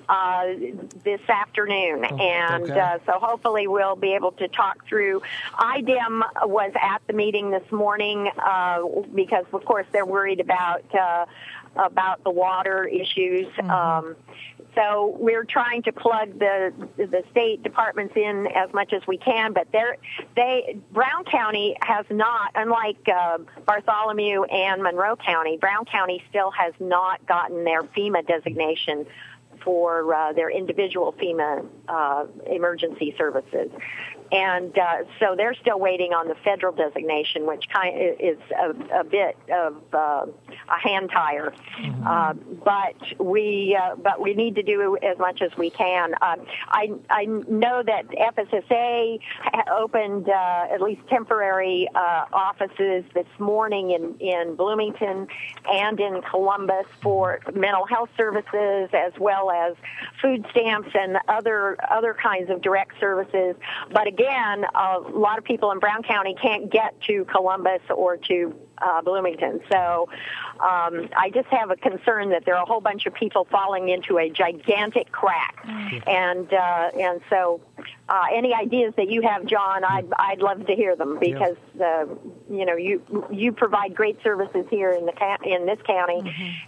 [0.09, 0.47] uh,
[1.03, 2.79] this afternoon, Oh, and okay.
[2.79, 5.21] uh, so hopefully we'll be able to talk through.
[5.57, 8.81] IDEM was at the meeting this morning uh,
[9.13, 11.25] because, of course, they're worried about uh,
[11.77, 13.47] about the water issues.
[13.59, 14.15] Um,
[14.75, 19.53] so we're trying to plug the the state departments in as much as we can,
[19.53, 19.97] but they're,
[20.35, 26.73] they Brown County has not, unlike uh, Bartholomew and Monroe County, Brown County still has
[26.79, 29.07] not gotten their FEMA designation
[29.63, 33.71] for uh, their individual FEMA uh, emergency services.
[34.31, 39.03] And uh, so they're still waiting on the federal designation, which kind is a, a
[39.03, 40.25] bit of uh,
[40.69, 41.53] a hand tire.
[42.05, 46.13] Uh, but we uh, but we need to do as much as we can.
[46.21, 49.19] Um, I I know that FSSA
[49.71, 55.27] opened uh, at least temporary uh, offices this morning in in Bloomington
[55.71, 59.75] and in Columbus for mental health services as well as
[60.21, 63.55] food stamps and other other kinds of direct services.
[63.91, 64.16] But again,
[64.75, 69.59] a lot of people in Brown County can't get to Columbus or to uh, Bloomington.
[69.71, 70.09] So
[70.59, 73.89] um, I just have a concern that there are a whole bunch of people falling
[73.89, 75.65] into a gigantic crack,
[76.07, 77.61] and uh, and so
[78.09, 82.05] uh, any ideas that you have, John, I'd I'd love to hear them because uh,
[82.49, 86.21] you know you you provide great services here in the in this county,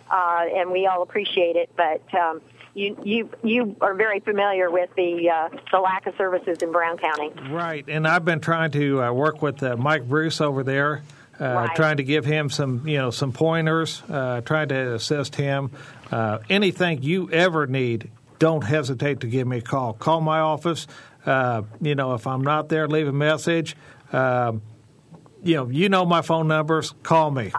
[0.10, 2.02] uh, and we all appreciate it, but.
[2.14, 2.42] Um,
[2.74, 6.98] you, you you are very familiar with the uh, the lack of services in Brown
[6.98, 7.32] County.
[7.52, 11.04] Right, and I've been trying to uh, work with uh, Mike Bruce over there,
[11.40, 11.76] uh, Right.
[11.76, 15.72] trying to give him some, you know, some pointers, uh, trying to assist him.
[16.12, 19.94] Uh, anything you ever need, don't hesitate to give me a call.
[19.94, 20.88] Call my office.
[21.26, 23.76] Uh, you know, if I'm not there, leave a message.
[24.12, 24.62] Um,
[25.44, 26.94] you know, you know my phone numbers.
[27.04, 27.52] Call me.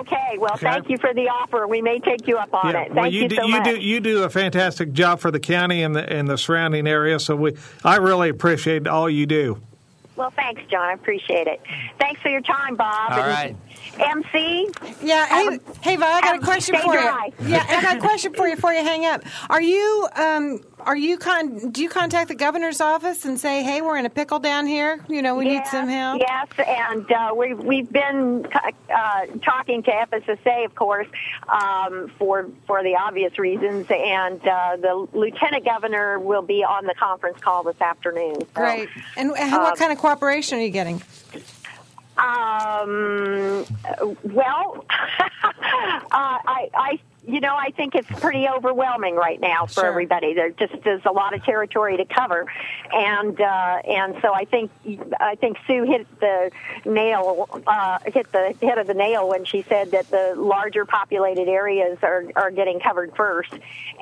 [0.00, 0.66] Okay, well, Okay.
[0.66, 1.66] thank you for the offer.
[1.66, 2.74] We may take you up on it.
[2.88, 3.64] Thank well, you, you, do, so you much.
[3.64, 7.20] do you do a fantastic job for the county and the and the surrounding area.
[7.20, 9.60] So we, I really appreciate all you do.
[10.16, 10.80] Well, thanks, John.
[10.82, 11.60] I appreciate it.
[11.98, 13.12] Thanks for your time, Bob.
[13.12, 13.56] All And right.
[13.98, 14.68] MC,
[15.02, 17.30] Yeah, hey, Have a- hey, Vi, I got a a- question stay for dry.
[17.40, 17.48] you.
[17.48, 19.22] Yeah, I got a question for you before you hang up.
[19.50, 21.70] Are you, um, are you con?
[21.70, 25.04] Do you contact the governor's office and say, "Hey, we're in a pickle down here.
[25.08, 28.46] You know, we need some help." Yes, and uh, we've we've been
[28.94, 31.08] uh, talking to FSSA, of course,
[31.48, 36.94] um, for for the obvious reasons, and uh, the lieutenant governor will be on the
[36.94, 38.40] conference call this afternoon.
[38.40, 38.88] So, Great.
[39.16, 41.02] And, and what Um, kind of cooperation are you getting?
[42.16, 43.66] Um,
[44.22, 45.28] well, uh,
[46.12, 49.86] I, I, you know, I think it's pretty overwhelming right now for Sure.
[49.86, 50.34] everybody.
[50.34, 52.46] There just is a lot of territory to cover,
[52.92, 54.70] and uh, and so I think
[55.20, 56.50] I think Sue hit the
[56.84, 61.48] nail, uh, hit the head of the nail when she said that the larger populated
[61.48, 63.52] areas are are getting covered first,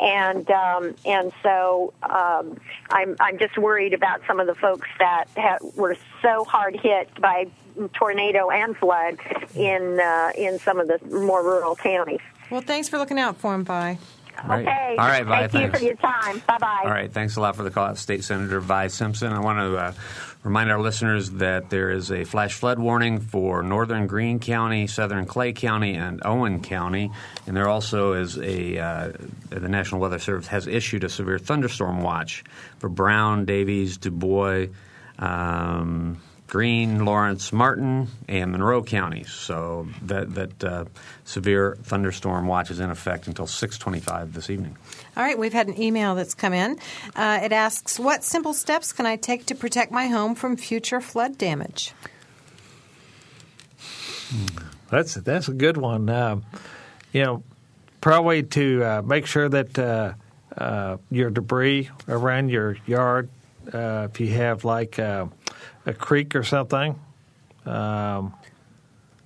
[0.00, 2.58] and um, and so um,
[2.90, 7.08] I'm I'm just worried about some of the folks that ha- were so hard hit
[7.20, 7.46] by
[7.94, 9.16] tornado and flood
[9.54, 12.20] in uh, in some of the more rural counties.
[12.52, 13.98] Well, thanks for looking out for him, Vi.
[14.42, 14.60] All right.
[14.60, 14.96] Okay.
[14.98, 15.78] All right, Vi, Thank you thanks.
[15.78, 16.42] for your time.
[16.46, 16.80] Bye bye.
[16.84, 19.32] All right, thanks a lot for the call out, State Senator Vi Simpson.
[19.32, 19.92] I want to uh,
[20.42, 25.24] remind our listeners that there is a flash flood warning for northern Greene County, southern
[25.24, 27.10] Clay County, and Owen County.
[27.46, 29.12] And there also is a, uh,
[29.48, 32.44] the National Weather Service has issued a severe thunderstorm watch
[32.80, 34.66] for Brown, Daviess, Du Bois,
[35.18, 36.20] um,
[36.52, 39.30] Greene, Lawrence, Martin, and Monroe counties.
[39.30, 40.84] So that, that uh,
[41.24, 44.76] severe thunderstorm watch is in effect until 625 this evening.
[45.16, 46.78] All right, we've had an email that's come in.
[47.16, 51.00] Uh, it asks, "What simple steps can I take to protect my home from future
[51.00, 51.94] flood damage?"
[54.90, 56.10] That's that's a good one.
[56.10, 56.44] Um,
[57.14, 57.42] you know,
[58.02, 60.12] probably to uh, make sure that uh,
[60.58, 63.30] uh, your debris around your yard,
[63.72, 65.28] uh, if you have like uh,
[65.86, 66.98] a creek or something,
[67.66, 68.34] um,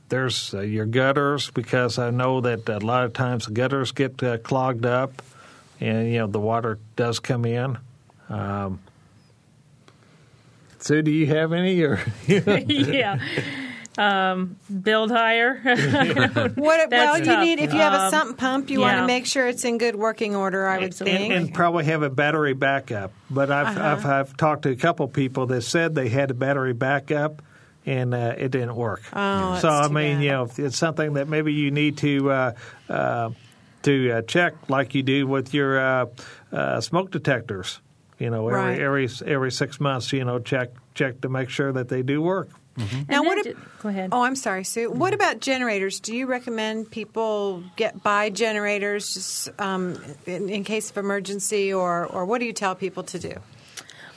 [0.09, 4.23] there's uh, your gutters because I know that a lot of times the gutters get
[4.23, 5.23] uh, clogged up,
[5.81, 7.79] and you know the water does come in.
[8.29, 8.81] Um,
[10.79, 12.01] Sue, do you have any or?
[12.27, 13.19] yeah.
[13.99, 15.55] Um, build higher.
[16.57, 19.07] What, well, That's you need if you have a Um, sump pump, you want to
[19.07, 20.67] make sure it's in good working order.
[20.67, 21.33] I would and, think.
[21.33, 23.13] and probably have a battery backup.
[23.31, 23.87] But I've, Uh-huh.
[23.89, 27.43] I've I've talked to a couple people that said they had a battery backup
[27.87, 29.03] and uh, it didn't work.
[29.13, 30.25] Oh, so I too mean, bad.
[30.25, 32.53] you know, it's something that maybe you need to uh,
[32.89, 33.31] uh,
[33.83, 36.07] to uh, check, like you do with your uh,
[36.53, 37.81] uh, smoke detectors.
[38.19, 38.81] You know, every Right.
[38.81, 42.49] every every six months, you know, check check to make sure that they do work.
[42.79, 43.43] And Now, what?
[43.45, 44.11] ju- ab- go ahead.
[44.13, 44.91] Oh, I'm sorry, Sue.
[44.91, 46.01] What about generators?
[46.01, 52.07] Do you recommend people get buy generators just um, in, in case of emergency, or
[52.07, 53.33] or what do you tell people to do?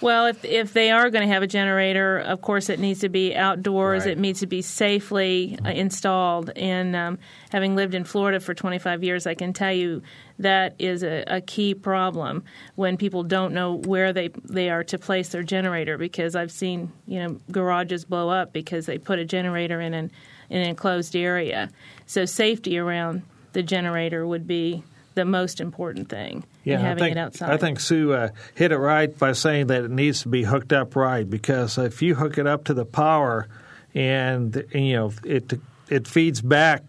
[0.01, 3.09] Well, if if they are going to have a generator, of course it needs to
[3.09, 4.05] be outdoors.
[4.05, 4.13] Right.
[4.13, 6.51] It needs to be safely uh, installed.
[6.55, 7.19] And um,
[7.51, 10.01] having lived in Florida for 25 years, I can tell you
[10.39, 12.45] that is a, a key problem
[12.75, 15.97] when people don't know where they they are to place their generator.
[15.97, 20.11] Because I've seen you know garages blow up because they put a generator in an
[20.49, 21.69] in an enclosed area.
[22.05, 24.83] So safety around the generator would be
[25.19, 26.45] the most important thing.
[26.63, 27.51] Yeah, having I think, it outside.
[27.51, 30.71] I think Sue uh, hit it right by saying that it needs to be hooked
[30.71, 33.49] up right because if you hook it up to the power
[33.93, 35.59] and, and, you know it
[35.89, 36.83] it feeds back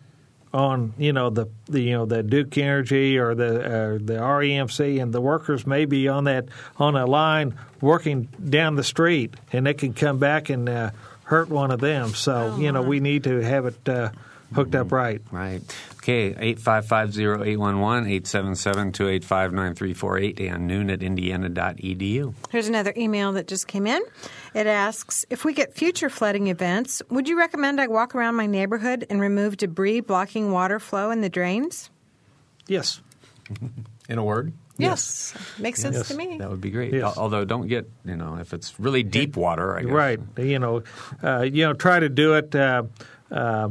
[0.54, 5.02] on you know the, the you know the Duke Energy or the uh, the REMC
[5.02, 9.66] and the workers may be on that on a line working down the street and
[9.66, 10.90] it can come back and uh,
[11.24, 12.10] hurt one of them.
[12.10, 14.10] So you know we need to have it uh,
[14.54, 15.20] hooked up right.
[15.30, 15.60] Right.
[15.98, 22.34] Okay, 855-0811, 877-285-9348, and noon at indiana.edu.
[22.50, 24.02] Here's another email that just came in.
[24.54, 28.46] It asks If we get future flooding events, would you recommend I walk around my
[28.46, 31.90] neighborhood and remove debris blocking water flow in the drains?
[32.66, 33.00] Yes.
[34.08, 34.52] In a word?
[34.78, 35.34] Yes.
[35.58, 36.08] Makes sense Yes.
[36.08, 36.38] to me.
[36.38, 36.94] That would be great.
[36.94, 37.16] Yes.
[37.18, 39.92] Although don't get, you know, if it's really deep water, I guess.
[39.92, 40.18] Right.
[40.38, 40.82] You know,
[41.22, 42.84] uh, you know, try to do it, uh,
[43.30, 43.68] uh,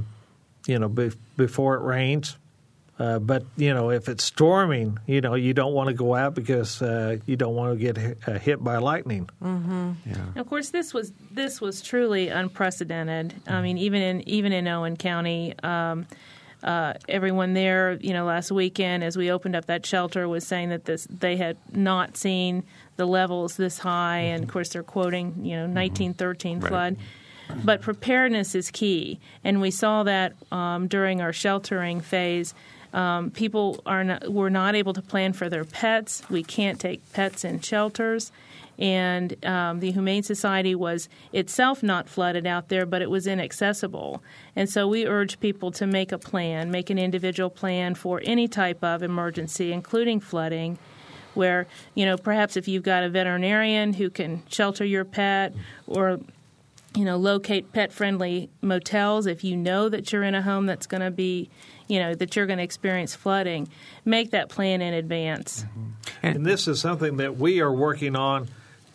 [0.70, 2.38] you know, be- before it rains.
[2.98, 6.36] Uh, but you know, if it's storming, you know, you don't want to go out
[6.36, 9.30] because uh, you don't want to get hit, uh, hit by lightning.
[10.36, 13.34] Of course, this was this was truly unprecedented.
[13.48, 16.08] I mean, even in even in Owen County, um,
[16.62, 20.68] uh, everyone there, you know, last weekend as we opened up that shelter was saying
[20.70, 22.64] that this they had not seen
[22.98, 26.70] the levels this high, and of course they're quoting you know 1913 Right.
[27.64, 32.54] But preparedness is key, and we saw that um, during our sheltering phase.
[32.92, 36.24] Um, people are not, were not able to plan for their pets.
[36.28, 38.32] We can't take pets in shelters,
[38.80, 44.24] and um, the Humane Society was itself not flooded out there, but it was inaccessible.
[44.56, 48.48] And so we urge people to make a plan, make an individual plan for any
[48.48, 50.80] type of emergency, including flooding
[51.36, 55.54] where you know perhaps if you've got a veterinarian who can shelter your pet
[55.86, 56.20] or
[56.96, 60.88] you know locate pet friendly motels if you know that you're in a home that's
[60.88, 61.50] going to be
[61.88, 63.68] you know that you're going to experience flooding
[64.06, 65.66] make that plan in advance
[66.24, 68.50] And this is something that we are working on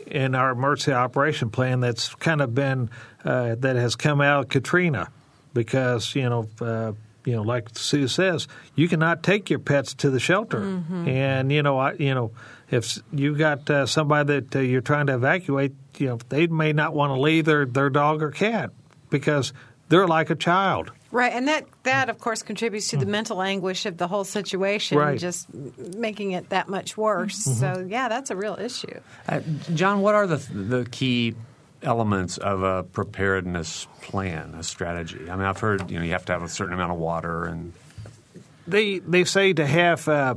[0.06, 1.80] in our emergency operation plan.
[1.80, 2.90] That's kind of been
[3.24, 5.08] uh, that has come out of Katrina,
[5.54, 6.48] because you know.
[6.60, 6.92] Uh,
[7.24, 11.62] you know, like Sue says, you cannot take your pets to the shelter, and you
[11.62, 12.32] know, I, you know,
[12.74, 16.72] if you've got uh, somebody that uh, you're trying to evacuate, you know, they may
[16.72, 18.70] not want to leave their their dog or cat
[19.10, 19.52] because
[19.88, 20.90] they're like a child.
[21.10, 24.98] Right, and that that of course contributes to the mental anguish of the whole situation,
[24.98, 25.18] Right.
[25.18, 27.36] just making it that much worse.
[27.36, 28.98] So yeah, that's a real issue.
[29.28, 29.40] Uh,
[29.74, 31.34] John, what are the the key
[31.82, 35.30] elements of a preparedness plan, a strategy?
[35.30, 37.44] I mean, I've heard you know you have to have a certain amount of water
[37.44, 37.72] and
[38.66, 40.34] They they say to have uh,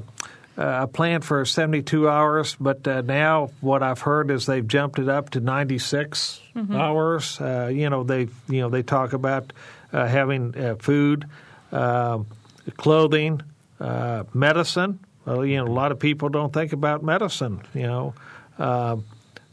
[0.57, 5.07] a plan for 72 hours, but uh, now what I've heard is they've jumped it
[5.07, 6.41] up to 96
[6.71, 7.39] hours.
[7.39, 9.53] Uh, you know they you know they talk about
[9.93, 11.25] uh, having uh, food,
[11.71, 12.27] um
[12.75, 13.41] clothing,
[13.79, 14.99] uh, medicine.
[15.25, 17.61] Well, you know a lot of people don't think about medicine.
[17.73, 18.13] You know.
[18.57, 19.05] Um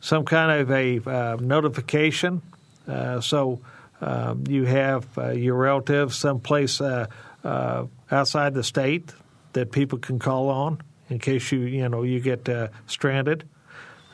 [0.04, 2.42] some kind of a uh, notification.
[2.86, 3.60] Uh, so
[4.02, 7.06] um, you have uh, your relatives someplace uh,
[7.42, 9.14] uh, outside the state
[9.54, 10.78] that people can call on
[11.10, 13.48] in case you you know you get uh, stranded.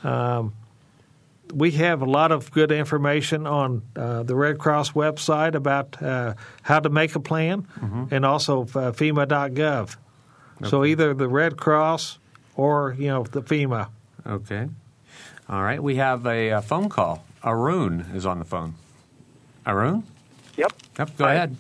[0.03, 0.55] Um,
[1.53, 6.35] we have a lot of good information on uh, the Red Cross website about uh,
[6.63, 7.67] how to make a plan,
[8.11, 9.97] and also uh, FEMA.gov.
[10.69, 12.19] So either the Red Cross
[12.55, 13.89] or you know the FEMA.
[14.27, 14.69] okay.
[15.49, 17.25] All right, we have a, uh phone call.
[17.43, 18.75] Arun is on the phone.
[19.67, 20.05] Arun?
[20.57, 20.73] Yep.
[20.99, 21.35] Yep, go Hi.
[21.35, 21.57] ahead.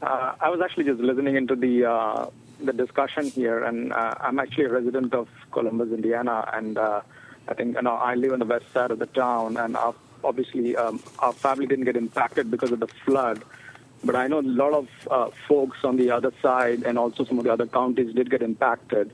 [0.00, 2.26] Uh, I was actually just listening into the uh,
[2.66, 7.00] the discussion here, and uh, I'm actually a resident of Columbus, Indiana, and uh,
[7.48, 9.94] I think you know I live on the west side of the town, and our,
[10.22, 13.42] obviously um, our family didn't get impacted because of the flood,
[14.04, 17.38] but I know a lot of uh, folks on the other side, and also some
[17.38, 19.12] of the other counties did get impacted.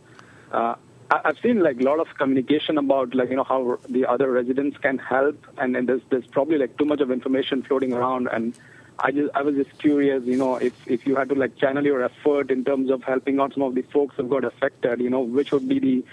[0.53, 0.75] Uh,
[1.11, 4.31] I- I've seen like a lot of communication about like you know how the other
[4.31, 8.29] residents can help, and, then there's there's probably like too much of information floating around,
[8.29, 8.55] and
[8.99, 11.85] I just I was just curious, you know, if if you had to like channel
[11.85, 15.11] your effort in terms of helping out some of the folks who got affected, you
[15.11, 16.05] know, which would be the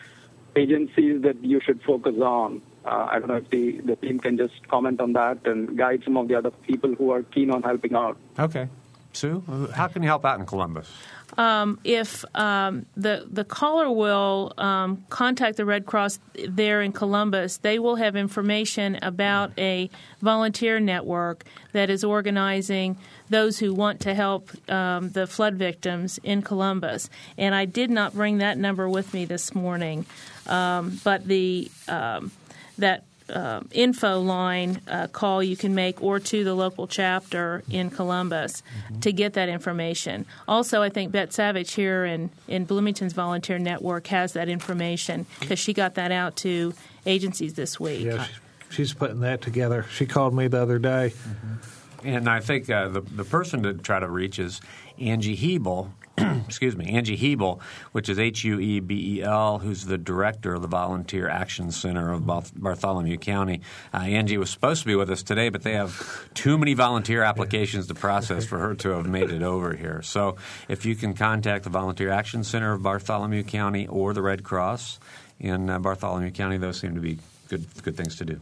[0.55, 4.37] agencies that you should focus on, Uh, I don't know if the, the team can
[4.37, 7.63] just comment on that and guide some of the other people who are keen on
[7.63, 8.17] helping out.
[8.37, 8.67] Okay.
[9.13, 10.89] Sue, how can you help out in Columbus?
[11.37, 17.57] Um, if um, the the caller will um, contact the Red Cross there in Columbus,
[17.57, 19.89] they will have information about a
[20.21, 22.97] volunteer network that is organizing
[23.29, 27.09] those who want to help um, the flood victims in Columbus.
[27.37, 30.05] And I did not bring that number with me this morning,
[30.45, 32.31] um, but the um,
[32.77, 37.89] that uh, info line uh, call you can make or to the local chapter in
[37.89, 38.99] Columbus mm-hmm.
[38.99, 40.25] to get that information.
[40.47, 45.59] Also, I think Bette Savage here in, in Bloomington's volunteer network has that information because
[45.59, 46.73] she got that out to
[47.05, 48.03] agencies this week.
[48.03, 48.27] Yeah,
[48.69, 49.85] she's putting that together.
[49.91, 51.13] She called me the other day.
[51.15, 52.07] Mm-hmm.
[52.07, 54.59] And I think uh, the, the person to try to reach is
[54.99, 55.93] Angie Huebel,
[56.47, 57.61] excuse me, Angie Huebel,
[57.91, 61.71] which is H U E B E L, who's the director of the Volunteer Action
[61.71, 63.61] Center of Bartholomew County.
[63.93, 67.23] Uh, Angie was supposed to be with us today, but they have too many volunteer
[67.23, 70.01] applications to process for her to have made it over here.
[70.01, 74.43] So if you can contact the Volunteer Action Center of Bartholomew County or the Red
[74.43, 74.99] Cross
[75.39, 77.19] in uh, Bartholomew County, those seem to be
[77.49, 78.39] good good things to do.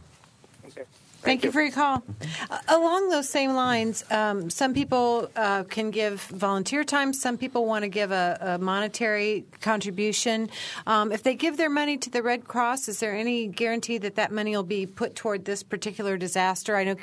[1.22, 1.52] Thank, you.
[1.52, 2.02] for your call.
[2.50, 7.12] Uh, along those same lines, um, some people uh, can give volunteer time.
[7.12, 10.50] Some people want to give a, a monetary contribution.
[10.86, 14.16] Um, if they give their money to the Red Cross, is there any guarantee that
[14.16, 16.76] that money will be put toward this particular disaster?
[16.76, 16.96] I know,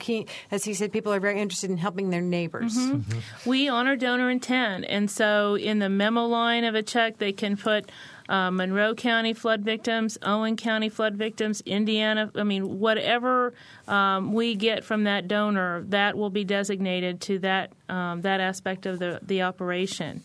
[0.52, 2.78] as he said, people are very interested in helping their neighbors.
[2.78, 2.98] Mm-hmm.
[2.98, 3.50] Mm-hmm.
[3.50, 7.58] We honor donor intent, and so in the memo line of a check, they can
[7.58, 7.90] put
[8.30, 12.32] uh, Monroe County flood victims, Owen County flood victims, Indiana.
[12.36, 13.54] I mean, whatever
[13.88, 18.86] um, we get from that donor, that will be designated to that um, that aspect
[18.86, 20.22] of the the operation.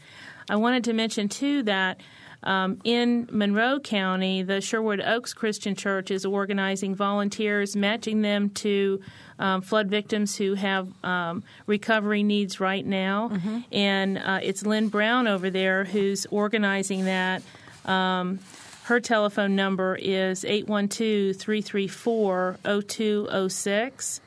[0.50, 2.00] I wanted to mention too that.
[2.46, 9.00] Um, in Monroe County, the Sherwood Oaks Christian Church is organizing volunteers, matching them to
[9.38, 13.30] um, flood victims who have um, recovery needs right now.
[13.30, 13.58] Mm-hmm.
[13.72, 17.40] And uh, it's Lynn Brown over there who's organizing that.
[17.84, 18.38] Um,
[18.84, 24.20] her telephone number is 812 334 0206.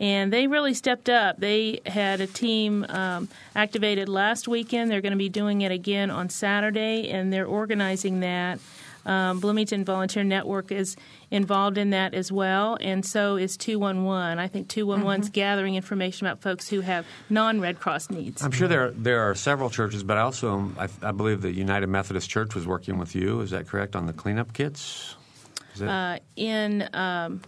[0.00, 1.38] And they really stepped up.
[1.38, 4.90] They had a team um, activated last weekend.
[4.90, 8.58] They're going to be doing it again on Saturday, and they're organizing that.
[9.06, 10.96] Um, Bloomington Volunteer Network is
[11.30, 14.38] involved in that as well, and so is 211.
[14.38, 15.32] I think 211 is mm-hmm.
[15.32, 18.42] gathering information about folks who have non Red Cross needs.
[18.42, 22.28] I'm sure there there are several churches, but also I, I believe the United Methodist
[22.28, 23.40] Church was working with you.
[23.40, 25.16] Is that correct on the cleanup kits?
[25.80, 27.40] Uh, in um,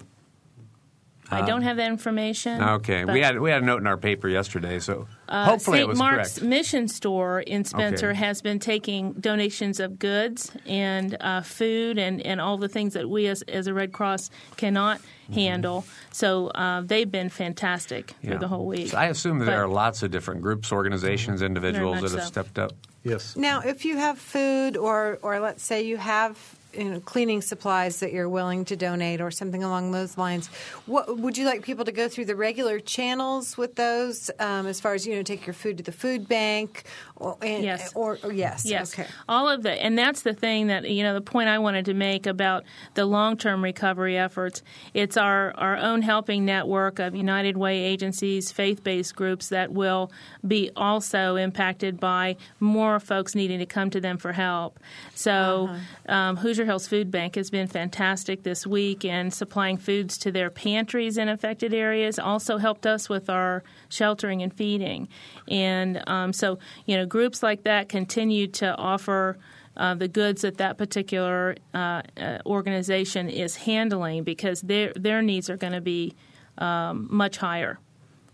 [1.33, 2.63] I don't have that information.
[2.63, 5.87] Okay, we had we had a note in our paper yesterday, so uh, hopefully St.
[5.87, 6.49] it was Mark's correct.
[6.49, 8.19] Mission Store in Spencer Okay.
[8.19, 13.09] has been taking donations of goods and uh, food and, and all the things that
[13.09, 15.35] we as, as a Red Cross cannot Mm-hmm.
[15.41, 15.85] handle.
[16.11, 18.33] So uh, they've been fantastic Yeah.
[18.33, 18.89] for the whole week.
[18.91, 22.27] So I assume that there are lots of different groups, organizations, individuals that have so.
[22.27, 22.73] stepped up.
[23.05, 23.37] Yes.
[23.37, 26.37] Now, if you have food, or or let's say you have
[26.75, 30.49] you know, cleaning supplies that you're willing to donate, or something along those lines,
[30.87, 34.31] what would you like people to go through the regular channels with those?
[34.39, 36.85] Um, as far as you know, take your food to the food bank,
[37.17, 37.93] or, and, Yes.
[37.95, 39.09] or, or yes, Yes, okay.
[39.29, 41.95] all of that, and that's the thing that you know the point I wanted to
[41.95, 42.65] make about
[42.95, 44.63] the long-term recovery efforts.
[44.95, 50.11] It's our our own helping network of United Way agencies, faith-based groups that will
[50.47, 54.79] be also impacted by more folks needing to come to them for help.
[55.15, 55.71] So,
[56.09, 60.51] um, Hoosier Hills Food Bank has been fantastic this week in supplying foods to their
[60.51, 62.19] pantries in affected areas.
[62.19, 65.09] Also helped us with our sheltering and feeding,
[65.49, 69.39] and um, so you know groups like that continue to offer.
[69.75, 75.49] Uh, the goods that that particular uh, uh, organization is handling because their their needs
[75.49, 76.15] are going to be
[76.59, 77.79] um, much higher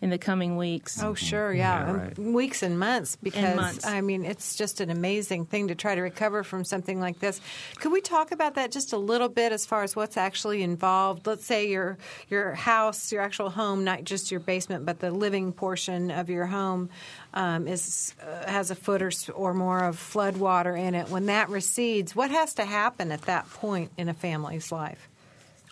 [0.00, 1.02] in the coming weeks.
[1.02, 2.18] Oh, sure, yeah, Yeah, right.
[2.18, 3.16] weeks and months.
[3.16, 3.86] Because months.
[3.86, 7.40] I mean, it's just an amazing thing to try to recover from something like this.
[7.80, 11.26] Could we talk about that just a little bit, as far as what's actually involved?
[11.26, 15.52] Let's say your your house, your actual home, not just your basement, but the living
[15.52, 16.90] portion of your home
[17.34, 21.08] um, is uh, has a foot or, or more of flood water in it.
[21.08, 25.08] When that recedes, what has to happen at that point in a family's life?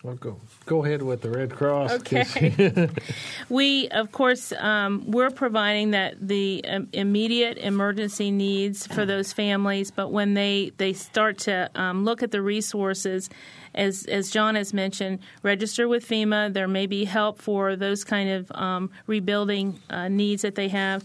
[0.07, 1.91] Well, go go ahead with the Red Cross.
[1.91, 2.89] Okay.
[3.49, 9.91] we, of course, um, we're providing that the um, immediate emergency needs for those families,
[9.91, 13.29] but when they, they start to um, look at the resources,
[13.75, 16.51] as, as John has mentioned, register with FEMA.
[16.53, 21.03] There may be help for those kind of um, rebuilding uh, needs that they have.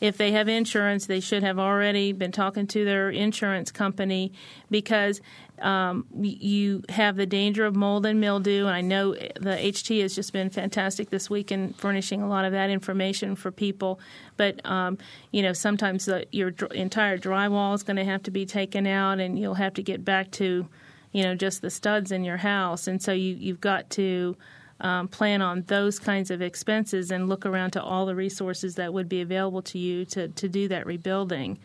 [0.00, 4.32] if they have insurance, they should have already been talking to their insurance company
[4.70, 5.20] because
[5.60, 8.66] um, you have the danger of mold and mildew.
[8.66, 12.44] And I know the HT has just been fantastic this week in furnishing a lot
[12.44, 14.00] of that information for people.
[14.36, 14.98] But um,
[15.30, 18.86] you know, sometimes the, your dr- entire drywall is going to have to be taken
[18.86, 20.68] out, and you'll have to get back to
[21.12, 22.86] you know just the studs in your house.
[22.86, 24.36] And so you, you've got to
[24.80, 28.92] um, plan on those kinds of expenses and look around to all the resources that
[28.92, 31.58] would be available to you to, to do that rebuilding.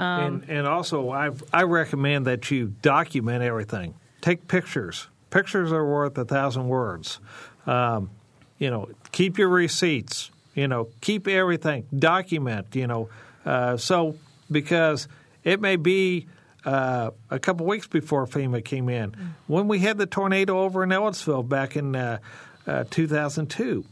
[0.00, 3.94] Um, and, and also, I I recommend that you document everything.
[4.22, 5.08] Take pictures.
[5.28, 7.20] Pictures are worth a thousand words.
[7.66, 8.10] Um,
[8.58, 10.30] you know, keep your receipts.
[10.54, 11.86] You know, keep everything.
[11.96, 12.74] Document.
[12.74, 13.08] You know,
[13.44, 14.16] uh, so
[14.50, 15.06] because
[15.44, 16.26] it may be
[16.64, 19.14] uh, a couple weeks before FEMA came in.
[19.46, 22.18] When we had the tornado over in Ellettsville back in uh,
[22.66, 23.84] uh, 2002,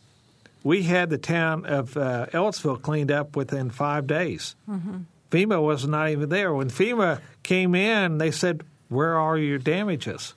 [0.65, 4.55] we had the town of uh, Ellettsville cleaned up within five days.
[4.69, 4.99] Mm-hmm.
[5.31, 6.55] FEMA was not even there.
[6.55, 10.35] When FEMA came in, they said, "Where are your damages?"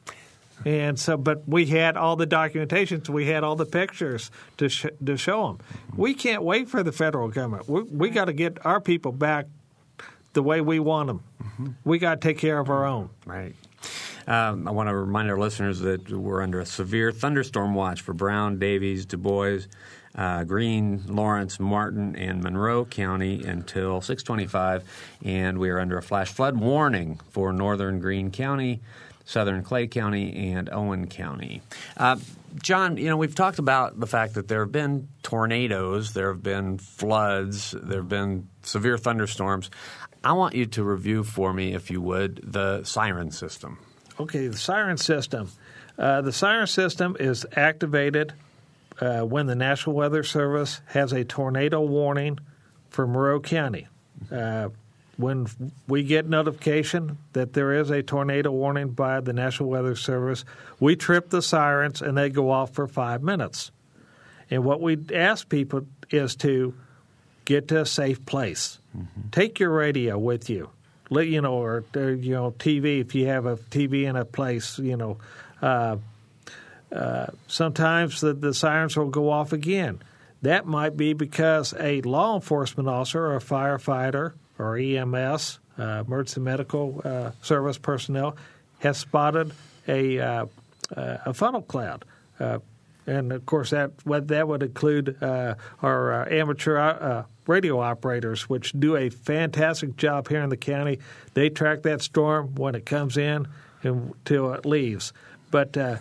[0.64, 4.70] And so, but we had all the documentation, so we had all the pictures to
[4.70, 5.60] sh- to show them.
[5.96, 7.68] We can't wait for the federal government.
[7.68, 9.48] We, we got to get our people back
[10.34, 11.24] the way we want them.
[11.44, 11.68] Mm-hmm.
[11.84, 13.10] We got to take care of our own.
[13.26, 13.56] Right.
[14.28, 18.14] Um, I want to remind our listeners that we're under a severe thunderstorm watch for
[18.14, 19.62] Brown, Daviess, Du Bois,
[20.16, 24.84] uh, Lawrence, Martin, and Monroe County until 625,
[25.24, 28.82] and we are under a flash flood warning for northern Greene County,
[29.26, 31.62] southern Clay County, and Owen County.
[31.96, 32.18] Uh,
[32.62, 36.44] John, you know, we've talked about the fact that there have been tornadoes, there have
[36.44, 39.70] been floods, there have been severe thunderstorms.
[40.24, 43.80] I want you to review for me, if you would, the siren system.
[44.20, 45.50] Okay, the siren system.
[45.98, 48.34] Uh, the siren system is activated
[49.02, 52.40] uh, when the National Weather Service has a tornado warning
[52.90, 53.88] for Monroe County.
[54.32, 54.70] Uh,
[55.18, 55.48] when
[55.88, 60.46] we get notification that there is a tornado warning by the National Weather Service,
[60.80, 63.72] we trip the sirens and they go off for five minutes.
[64.50, 66.74] And what we ask people is to
[67.46, 68.80] get to a safe place.
[68.98, 69.30] Mm-hmm.
[69.32, 70.70] Take your radio with you.
[71.10, 74.26] Let you know, or, or, you know, TV if you have a TV in a
[74.26, 74.80] place.
[74.80, 75.18] You know,
[75.62, 75.98] uh,
[76.92, 80.02] uh, sometimes the, the sirens will go off again.
[80.42, 86.42] That might be because a law enforcement officer or a firefighter or EMS, uh, emergency
[86.42, 88.36] medical uh, service personnel,
[88.80, 89.54] has spotted
[89.88, 90.46] a uh,
[90.96, 92.06] uh, a funnel cloud
[93.08, 98.74] and of course that that would include uh, our uh, amateur uh, radio operators, which
[98.74, 101.00] do a fantastic job here in the county.
[101.34, 103.48] They track that storm when it comes in
[103.84, 105.14] until it leaves.
[105.50, 105.98] But uh,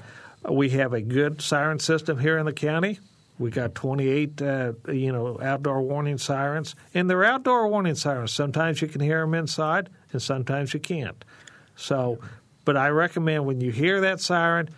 [0.49, 2.99] we have a good siren system here in the county.
[3.39, 8.33] We got 28, uh, you know, outdoor warning sirens, and they're outdoor warning sirens.
[8.33, 11.25] Sometimes you can hear them inside, and sometimes you can't.
[11.75, 12.19] So,
[12.67, 14.69] but I recommend when you hear that siren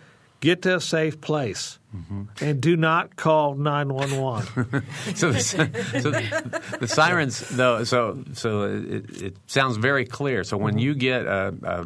[0.43, 2.23] get to a safe place mm-hmm.
[2.41, 4.83] and do not call 911
[5.15, 10.57] so, the, so the, the, sirens though so so it, it, sounds very clear so
[10.57, 10.79] when mm-hmm.
[10.79, 11.85] you get a, a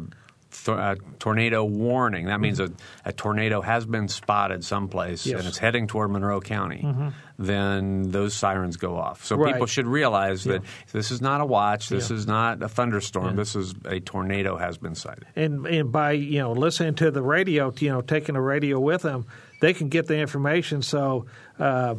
[0.66, 2.26] a tornado warning.
[2.26, 2.74] That means mm-hmm.
[3.04, 5.38] a, a, tornado has been spotted someplace yes.
[5.38, 6.82] and it's heading toward Monroe County.
[6.84, 7.08] Mm-hmm.
[7.38, 9.24] Then those sirens go off.
[9.24, 9.52] So right.
[9.52, 10.54] people should realize yeah.
[10.54, 11.88] that this is not a watch.
[11.88, 12.16] This yeah.
[12.16, 13.30] is not a thunderstorm.
[13.30, 13.32] Yeah.
[13.36, 15.26] This is a tornado has been sighted.
[15.36, 19.02] And and by you know listening to the radio, you know taking the radio with
[19.02, 19.26] them,
[19.60, 20.82] they can get the information.
[20.82, 21.26] So
[21.58, 21.96] uh,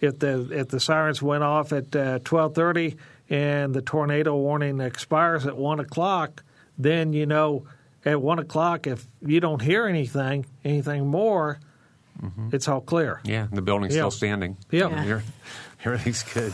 [0.00, 2.96] if the if the sirens went off at uh, twelve thirty
[3.28, 6.44] and the tornado warning expires at one o'clock,
[6.78, 7.66] then you know
[8.08, 11.60] at one o'clock, if you don't hear anything, anything more,
[12.20, 12.48] mm-hmm.
[12.52, 13.20] it's all clear.
[13.24, 14.00] Yeah, the building's yeah.
[14.00, 14.56] still standing.
[14.70, 15.04] Yeah.
[15.04, 15.20] yeah.
[15.84, 16.52] Everything's good.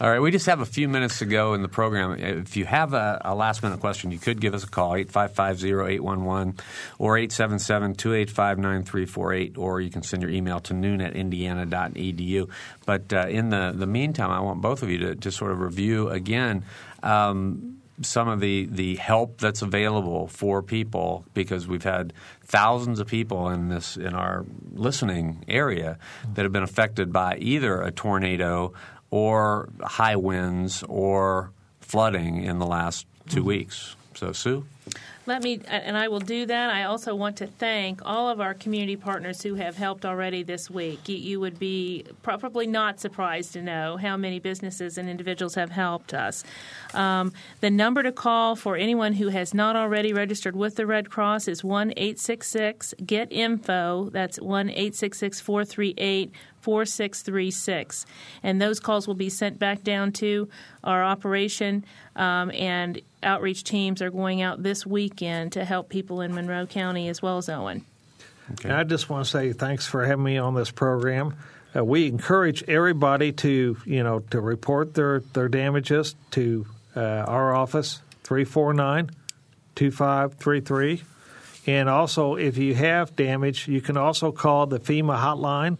[0.00, 2.20] All right, we just have a few minutes to go in the program.
[2.20, 6.60] If you have a, a last minute question, you could give us a call, 855-0811
[7.00, 12.48] or 877-285-9348, or you can send your email to noon at indiana.edu.
[12.86, 15.58] But uh, in the, the meantime, I want both of you to, to sort of
[15.58, 16.64] review again
[17.02, 23.06] um, some of the, the help that's available for people because we've had thousands of
[23.06, 25.98] people in this in our listening area
[26.34, 28.72] that have been affected by either a tornado
[29.10, 33.48] or high winds or flooding in the last 2 mm-hmm.
[33.48, 33.96] weeks.
[34.14, 34.64] So, Sue?
[35.28, 36.70] Let me, and I will do that.
[36.70, 40.70] I also want to thank all of our community partners who have helped already this
[40.70, 41.06] week.
[41.06, 45.68] You, you, would be probably not surprised to know how many businesses and individuals have
[45.68, 46.44] helped us.
[46.94, 51.10] Um, the number to call for anyone who has not already registered with the Red
[51.10, 54.10] Cross is 1 866 GET INFO.
[54.10, 58.06] That's 1 866 438 4636.
[58.42, 60.48] And those calls will be sent back down to
[60.84, 61.84] our operation,
[62.16, 67.08] um, and outreach teams are going out this weekend to help people in Monroe County
[67.08, 67.84] as well as Owen.
[68.52, 68.70] Okay.
[68.70, 71.34] I just want to say thanks for having me on this program.
[71.76, 77.54] Uh, we encourage everybody to, you know, to report their, their damages to uh, our
[77.54, 79.10] office, 349
[79.74, 81.02] 2533.
[81.66, 85.76] And also, if you have damage, you can also call the FEMA hotline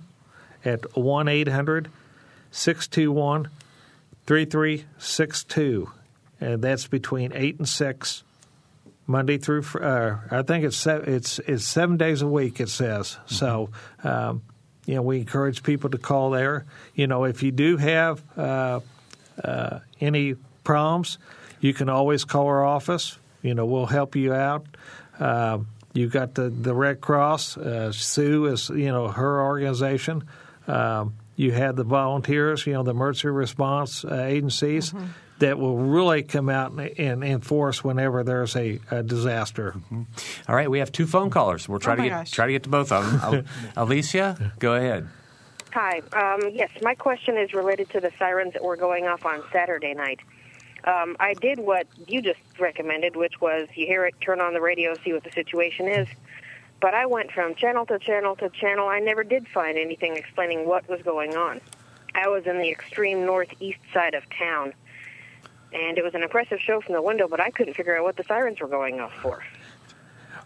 [0.65, 1.91] at 1 800
[2.51, 3.49] 621
[4.27, 5.91] 3362.
[6.41, 8.23] And that's between 8 and 6,
[9.07, 13.13] Monday through, uh, I think it's, it's, it's seven days a week, it says.
[13.13, 13.35] Mm-hmm.
[13.35, 13.71] So,
[14.05, 14.43] um,
[14.85, 16.67] you know, we encourage people to call there.
[16.95, 18.81] You know, if you do have uh,
[19.43, 21.19] uh, any problems,
[21.61, 23.19] you can always call our office.
[23.43, 24.67] You know, we'll help you out.
[25.19, 25.59] Uh,
[25.93, 27.57] you've got the, the Red Cross.
[27.57, 30.25] Uh, Sue is, you know, her organization.
[30.69, 35.07] Um, you have the volunteers, you know, the emergency response uh, agencies mm-hmm.
[35.39, 39.73] that will really come out and, and enforce whenever there's a, a disaster.
[39.77, 40.03] Mm-hmm.
[40.49, 41.69] All right, we have two phone callers.
[41.69, 42.31] We'll try oh to get gosh.
[42.33, 43.45] try to get to both of them.
[43.77, 45.09] Alicia, go ahead.
[45.73, 46.01] Hi.
[46.13, 49.95] Um, yes, my question is related to the sirens that were going off on Saturday
[49.95, 50.21] night.
[50.85, 54.61] Um, I did what you just recommended, which was you hear it, turn on the
[54.61, 56.09] radio, see what the situation is.
[56.81, 58.89] But I went from channel to channel to channel.
[58.89, 61.61] I never did find anything explaining what was going on.
[62.15, 64.73] I was in the extreme northeast side of town,
[65.73, 68.17] and it was an impressive show from the window, but I couldn't figure out what
[68.17, 69.43] the sirens were going off for.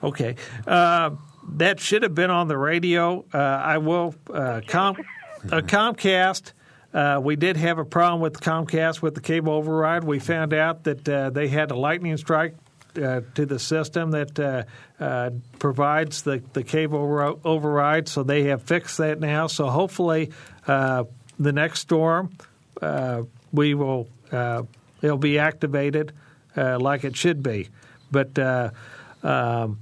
[0.03, 0.37] Okay.
[0.66, 1.11] Uh,
[1.55, 3.24] that should have been on the radio.
[3.33, 4.14] Uh, I will.
[4.33, 4.97] Uh, Com-
[5.45, 6.53] Comcast.
[6.95, 10.05] Uh, we did have a problem with Comcast with the cable override.
[10.05, 12.55] We found out that uh, they had a lightning strike
[12.97, 14.64] uh, to the system that uh,
[15.03, 18.09] uh, provides the, the cable override.
[18.09, 19.47] So they have fixed that now.
[19.47, 20.32] So hopefully,
[20.66, 21.05] uh,
[21.38, 22.36] the next storm,
[22.80, 23.22] uh,
[23.53, 24.09] we will
[25.03, 26.12] it'll be activated
[26.57, 27.68] like it should be.
[28.11, 28.38] But
[29.22, 29.78] um,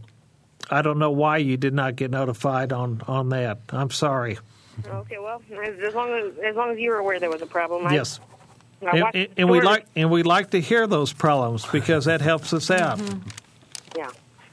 [0.70, 3.58] I don't know why you did not get notified on, on that.
[3.70, 4.38] I'm sorry.
[4.86, 7.86] Okay, well, as long as as long as you were aware there was a problem,
[7.86, 8.18] I, yes.
[8.80, 12.52] And, and, and we like and we like to hear those problems because that helps
[12.52, 12.98] us out.
[12.98, 13.28] Mm-hmm.
[13.96, 14.10] Yeah.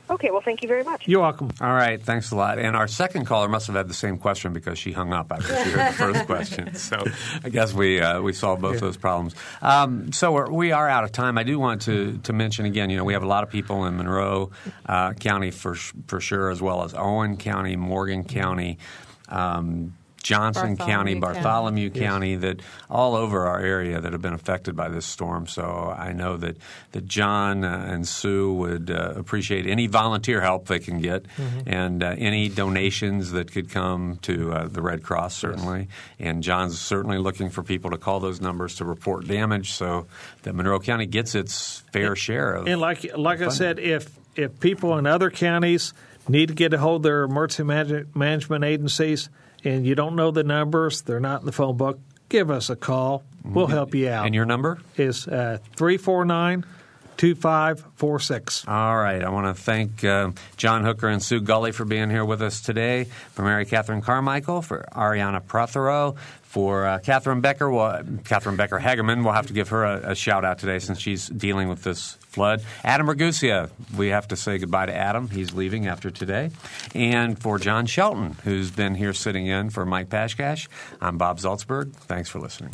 [0.10, 0.32] Okay.
[0.32, 1.08] Well, thank you very much.
[1.08, 1.52] You're welcome.
[1.60, 2.02] All right.
[2.02, 2.60] Thanks a lot.
[2.60, 5.48] And our second caller must have had the same question because she hung up after
[5.64, 6.76] she heard the first question.
[6.76, 7.04] So
[7.44, 8.82] I guess we uh, we solved both yeah.
[8.82, 9.36] those problems.
[9.62, 11.38] Um, so we're, we are out of time.
[11.38, 12.90] I do want to to mention again.
[12.90, 14.52] You know, we have a lot of people in Monroe
[14.86, 18.78] uh, County for for sure, as well as Owen County, Morgan County.
[19.30, 19.94] Um,
[20.28, 22.42] Johnson Bartholomew County, Bartholomew County, County yes.
[22.42, 25.48] that all over our area that have been affected by this storm.
[25.48, 25.64] So
[25.98, 26.58] I know that,
[26.92, 31.62] that John uh, and Sue would uh, appreciate any volunteer help they can get mm-hmm.
[31.66, 35.80] and uh, any donations that could come to uh, the Red Cross, certainly.
[35.80, 35.88] Yes.
[36.20, 40.08] And John's certainly looking for people to call those numbers to report damage so
[40.44, 44.14] that Monroe County gets its fair and, share of And like, like I said, if,
[44.36, 45.94] if people in other counties
[46.28, 47.64] need to get a hold of their emergency
[48.14, 49.30] management agencies–
[49.64, 52.00] and you don't know the numbers, they're not in the phone book,
[52.30, 53.24] give us a call.
[53.44, 53.74] We'll mm-hmm.
[53.74, 54.26] help you out.
[54.26, 54.80] And your number?
[54.98, 56.66] Is uh, 349
[57.18, 58.68] 2546.
[58.68, 59.24] All right.
[59.24, 62.62] I want to thank uh, John Hooker and Sue Gully for being here with us
[62.62, 67.70] today, for Mary Catherine Carmichael, for Ariana Prothero, for uh, Catherine Becker.
[67.70, 71.00] Well, Catherine Becker Hagerman, we'll have to give her a, a, shout out today since
[71.00, 72.64] she's dealing with this flood.
[72.84, 75.30] Adam Ragusea, we have to say goodbye to Adam.
[75.30, 76.52] He's leaving after today.
[76.96, 80.68] And for John Shelton, who's been here sitting in for Mike Pashkash,
[81.02, 81.94] I'm Bob Zaltsberg.
[81.94, 82.74] Thanks for listening.